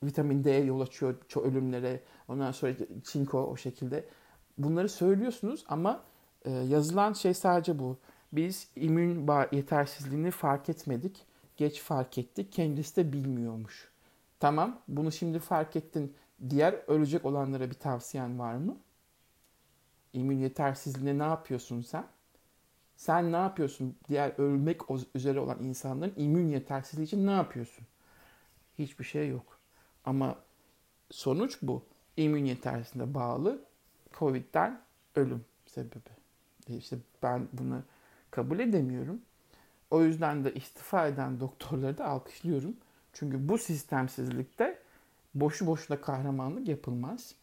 [0.03, 2.03] Vitamin D yol açıyor çok ölümlere.
[2.27, 2.73] Ondan sonra
[3.03, 4.09] çinko o şekilde.
[4.57, 6.03] Bunları söylüyorsunuz ama
[6.45, 7.97] e, yazılan şey sadece bu.
[8.31, 11.25] Biz immün yetersizliğini fark etmedik.
[11.57, 12.51] Geç fark ettik.
[12.51, 13.91] Kendisi de bilmiyormuş.
[14.39, 16.15] Tamam bunu şimdi fark ettin.
[16.49, 18.77] Diğer ölecek olanlara bir tavsiyen var mı?
[20.15, 22.07] İmmün yetersizliğine ne yapıyorsun sen?
[22.97, 23.97] Sen ne yapıyorsun?
[24.09, 24.81] Diğer ölmek
[25.15, 27.85] üzere olan insanların immün yetersizliği için ne yapıyorsun?
[28.79, 29.59] Hiçbir şey yok.
[30.05, 30.35] Ama
[31.11, 31.83] sonuç bu.
[32.17, 33.61] İmmün yetersizliğine bağlı
[34.19, 34.81] Covid'den
[35.15, 36.09] ölüm sebebi.
[36.67, 37.83] İşte ben bunu
[38.31, 39.21] kabul edemiyorum.
[39.91, 42.77] O yüzden de istifa eden doktorları da alkışlıyorum.
[43.13, 44.79] Çünkü bu sistemsizlikte
[45.35, 47.35] boşu boşuna kahramanlık yapılmaz.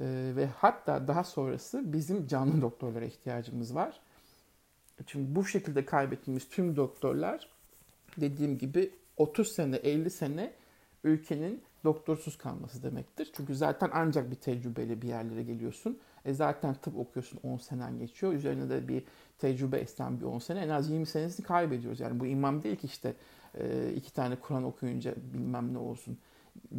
[0.00, 4.00] Ee, ve hatta daha sonrası bizim canlı doktorlara ihtiyacımız var.
[5.06, 7.48] Çünkü bu şekilde kaybettiğimiz tüm doktorlar
[8.16, 10.52] dediğim gibi 30 sene, 50 sene
[11.04, 13.30] ülkenin doktorsuz kalması demektir.
[13.36, 15.98] Çünkü zaten ancak bir tecrübeyle bir yerlere geliyorsun.
[16.24, 18.32] E zaten tıp okuyorsun 10 senen geçiyor.
[18.32, 19.04] Üzerine de bir
[19.38, 22.00] tecrübe esen bir 10 sene en az 20 senesini kaybediyoruz.
[22.00, 23.14] Yani bu imam değil ki işte
[23.58, 26.18] e, iki tane Kur'an okuyunca bilmem ne olsun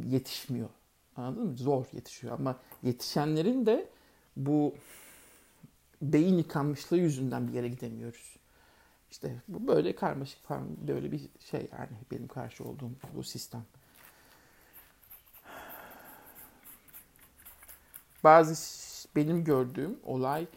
[0.06, 0.70] yetişmiyor.
[1.16, 1.58] Anladın mı?
[1.58, 3.90] Zor yetişiyor ama yetişenlerin de
[4.38, 4.76] bu
[6.02, 8.36] beyin yıkanmışlığı yüzünden bir yere gidemiyoruz.
[9.12, 13.66] İşte bu böyle karmaşık falan böyle bir şey yani benim karşı olduğum bu sistem.
[18.24, 18.56] Bazı
[19.16, 20.48] benim gördüğüm olay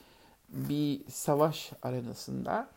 [0.48, 2.68] bir savaş arenasında,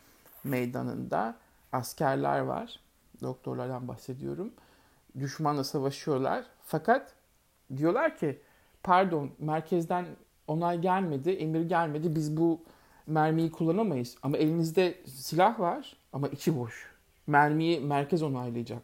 [0.44, 1.36] meydanında
[1.72, 2.80] askerler var.
[3.22, 4.54] Doktorlardan bahsediyorum.
[5.20, 6.46] Düşmanla savaşıyorlar.
[6.66, 7.14] Fakat
[7.78, 8.41] diyorlar ki
[8.84, 10.05] pardon merkezden
[10.47, 12.15] onay gelmedi, emir gelmedi.
[12.15, 12.61] Biz bu
[13.07, 14.17] mermiyi kullanamayız.
[14.24, 16.91] Ama elinizde silah var ama içi boş.
[17.28, 18.84] Mermiyi merkez onaylayacak.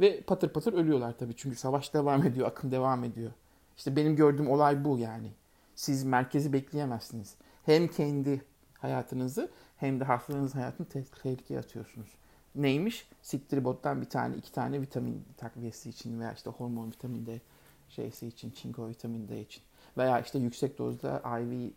[0.00, 1.36] Ve patır patır ölüyorlar tabii.
[1.36, 3.30] Çünkü savaş devam ediyor, akım devam ediyor.
[3.76, 5.32] İşte benim gördüğüm olay bu yani.
[5.74, 7.34] Siz merkezi bekleyemezsiniz.
[7.64, 8.42] Hem kendi
[8.78, 12.08] hayatınızı hem de hastalarınız hayatını te- tehlikeye atıyorsunuz.
[12.54, 13.08] Neymiş?
[13.22, 17.40] Siktribot'tan bir tane, iki tane vitamin takviyesi için veya işte hormon vitamin D
[17.88, 19.62] şeysi için, çinko vitamin D için.
[19.98, 21.70] Veya işte yüksek dozda IV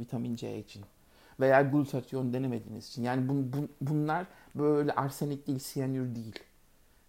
[0.00, 0.82] vitamin C için.
[1.40, 3.02] Veya glutatyon denemediğiniz için.
[3.02, 6.38] Yani bun, bun, bunlar böyle arsenik değil, siyanür değil.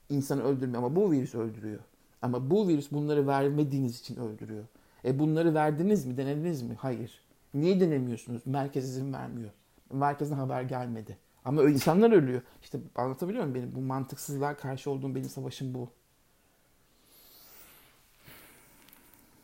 [0.10, 1.80] İnsanı öldürmüyor ama bu virüs öldürüyor.
[2.22, 4.64] Ama bu virüs bunları vermediğiniz için öldürüyor.
[5.06, 6.76] E bunları verdiniz mi, denediniz mi?
[6.80, 7.22] Hayır.
[7.54, 8.42] Niye denemiyorsunuz?
[8.46, 9.50] Merkez izin vermiyor.
[9.94, 11.18] Merkezden haber gelmedi.
[11.46, 12.42] Ama insanlar ölüyor.
[12.62, 13.76] İşte anlatabiliyor muyum benim?
[13.76, 15.90] Bu mantıksızlığa karşı olduğum benim savaşım bu.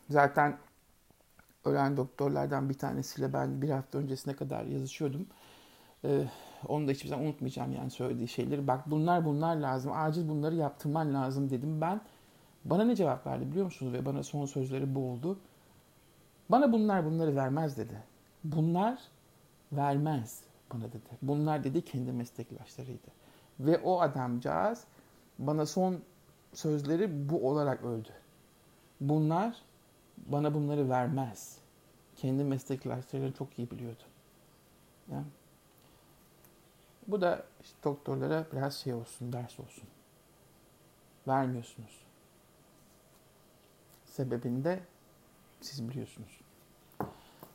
[0.10, 0.58] Zaten
[1.66, 5.28] ölen doktorlardan bir tanesiyle ben bir hafta öncesine kadar yazışıyordum.
[6.06, 6.28] Ee,
[6.68, 8.68] onu da hiçbir zaman unutmayacağım yani söylediği şeyleri.
[8.68, 9.92] Bak bunlar bunlar lazım.
[9.96, 11.82] Acil bunları yaptırman lazım dedim.
[11.82, 12.02] Ben
[12.66, 13.94] bana ne cevap verdi biliyor musunuz?
[13.94, 15.40] Ve bana son sözleri bu oldu.
[16.50, 18.04] Bana bunlar bunları vermez dedi.
[18.44, 19.00] Bunlar
[19.72, 20.44] vermez
[20.74, 21.10] bana dedi.
[21.22, 23.08] Bunlar dedi kendi meslektaşlarıydı.
[23.60, 24.84] Ve o adamcağız
[25.40, 26.00] bana son
[26.54, 28.10] sözleri bu olarak öldü.
[29.02, 29.56] Bunlar
[30.18, 31.58] bana bunları vermez.
[32.16, 34.04] Kendi meslektaşlarını çok iyi biliyordu.
[35.12, 35.26] Yani
[37.08, 39.88] bu da işte doktorlara biraz şey olsun, ders olsun.
[41.28, 42.06] Vermiyorsunuz.
[44.06, 44.80] Sebebini de
[45.62, 46.42] siz biliyorsunuz.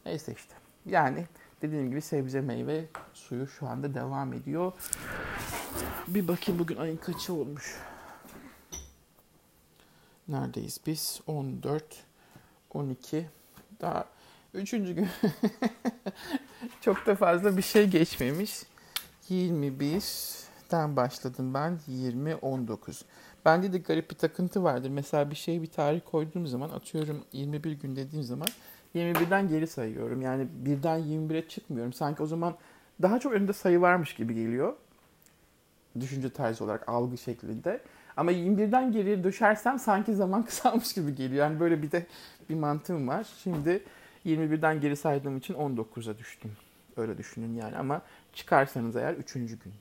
[0.07, 0.55] Neyse işte.
[0.87, 1.27] Yani
[1.63, 4.73] dediğim gibi sebze meyve suyu şu anda devam ediyor.
[6.09, 7.81] Bir bakayım bugün ayın kaçı olmuş.
[10.29, 11.21] Neredeyiz biz?
[11.27, 12.05] 14,
[12.77, 13.27] 12.
[13.81, 14.05] Daha
[14.55, 15.09] üçüncü gün.
[16.81, 18.63] Çok da fazla bir şey geçmemiş.
[19.31, 21.79] 21'den başladım ben.
[21.89, 23.05] 20, 19.
[23.45, 24.91] Bende de garip bir takıntı vardır.
[24.91, 28.49] Mesela bir şey bir tarih koyduğum zaman atıyorum 21 gün dediğim zaman
[28.95, 30.23] 21'den geri sayıyorum.
[30.23, 31.93] Yani birden 21'e çıkmıyorum.
[31.93, 32.55] Sanki o zaman
[33.03, 34.77] daha çok önünde sayı varmış gibi geliyor.
[36.01, 37.81] Düşünce tarzı olarak algı şeklinde.
[38.21, 41.45] Ama 21'den geriye düşersem sanki zaman kısalmış gibi geliyor.
[41.47, 42.07] Yani böyle bir de
[42.49, 43.27] bir mantığım var.
[43.43, 43.83] Şimdi
[44.27, 46.53] 21'den geri saydığım için 19'a düştüm.
[46.97, 48.03] Öyle düşünün yani ama
[48.33, 49.33] çıkarsanız eğer 3.
[49.33, 49.73] gün.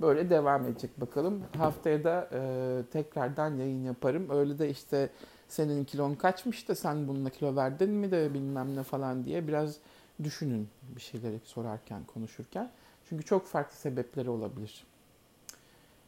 [0.00, 1.42] Böyle devam edecek bakalım.
[1.58, 4.30] Haftaya da e, tekrardan yayın yaparım.
[4.30, 5.10] Öyle de işte
[5.48, 9.76] senin kilon kaçmış da sen bununla kilo verdin mi de bilmem ne falan diye biraz
[10.24, 12.70] düşünün bir şeyleri sorarken, konuşurken.
[13.08, 14.84] Çünkü çok farklı sebepleri olabilir.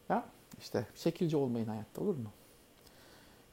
[0.09, 0.25] Ya
[0.59, 2.29] işte şekilci olmayın hayatta olur mu?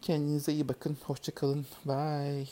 [0.02, 0.96] Kendinize iyi bakın.
[1.06, 1.66] Hoşçakalın.
[1.86, 2.46] Bye.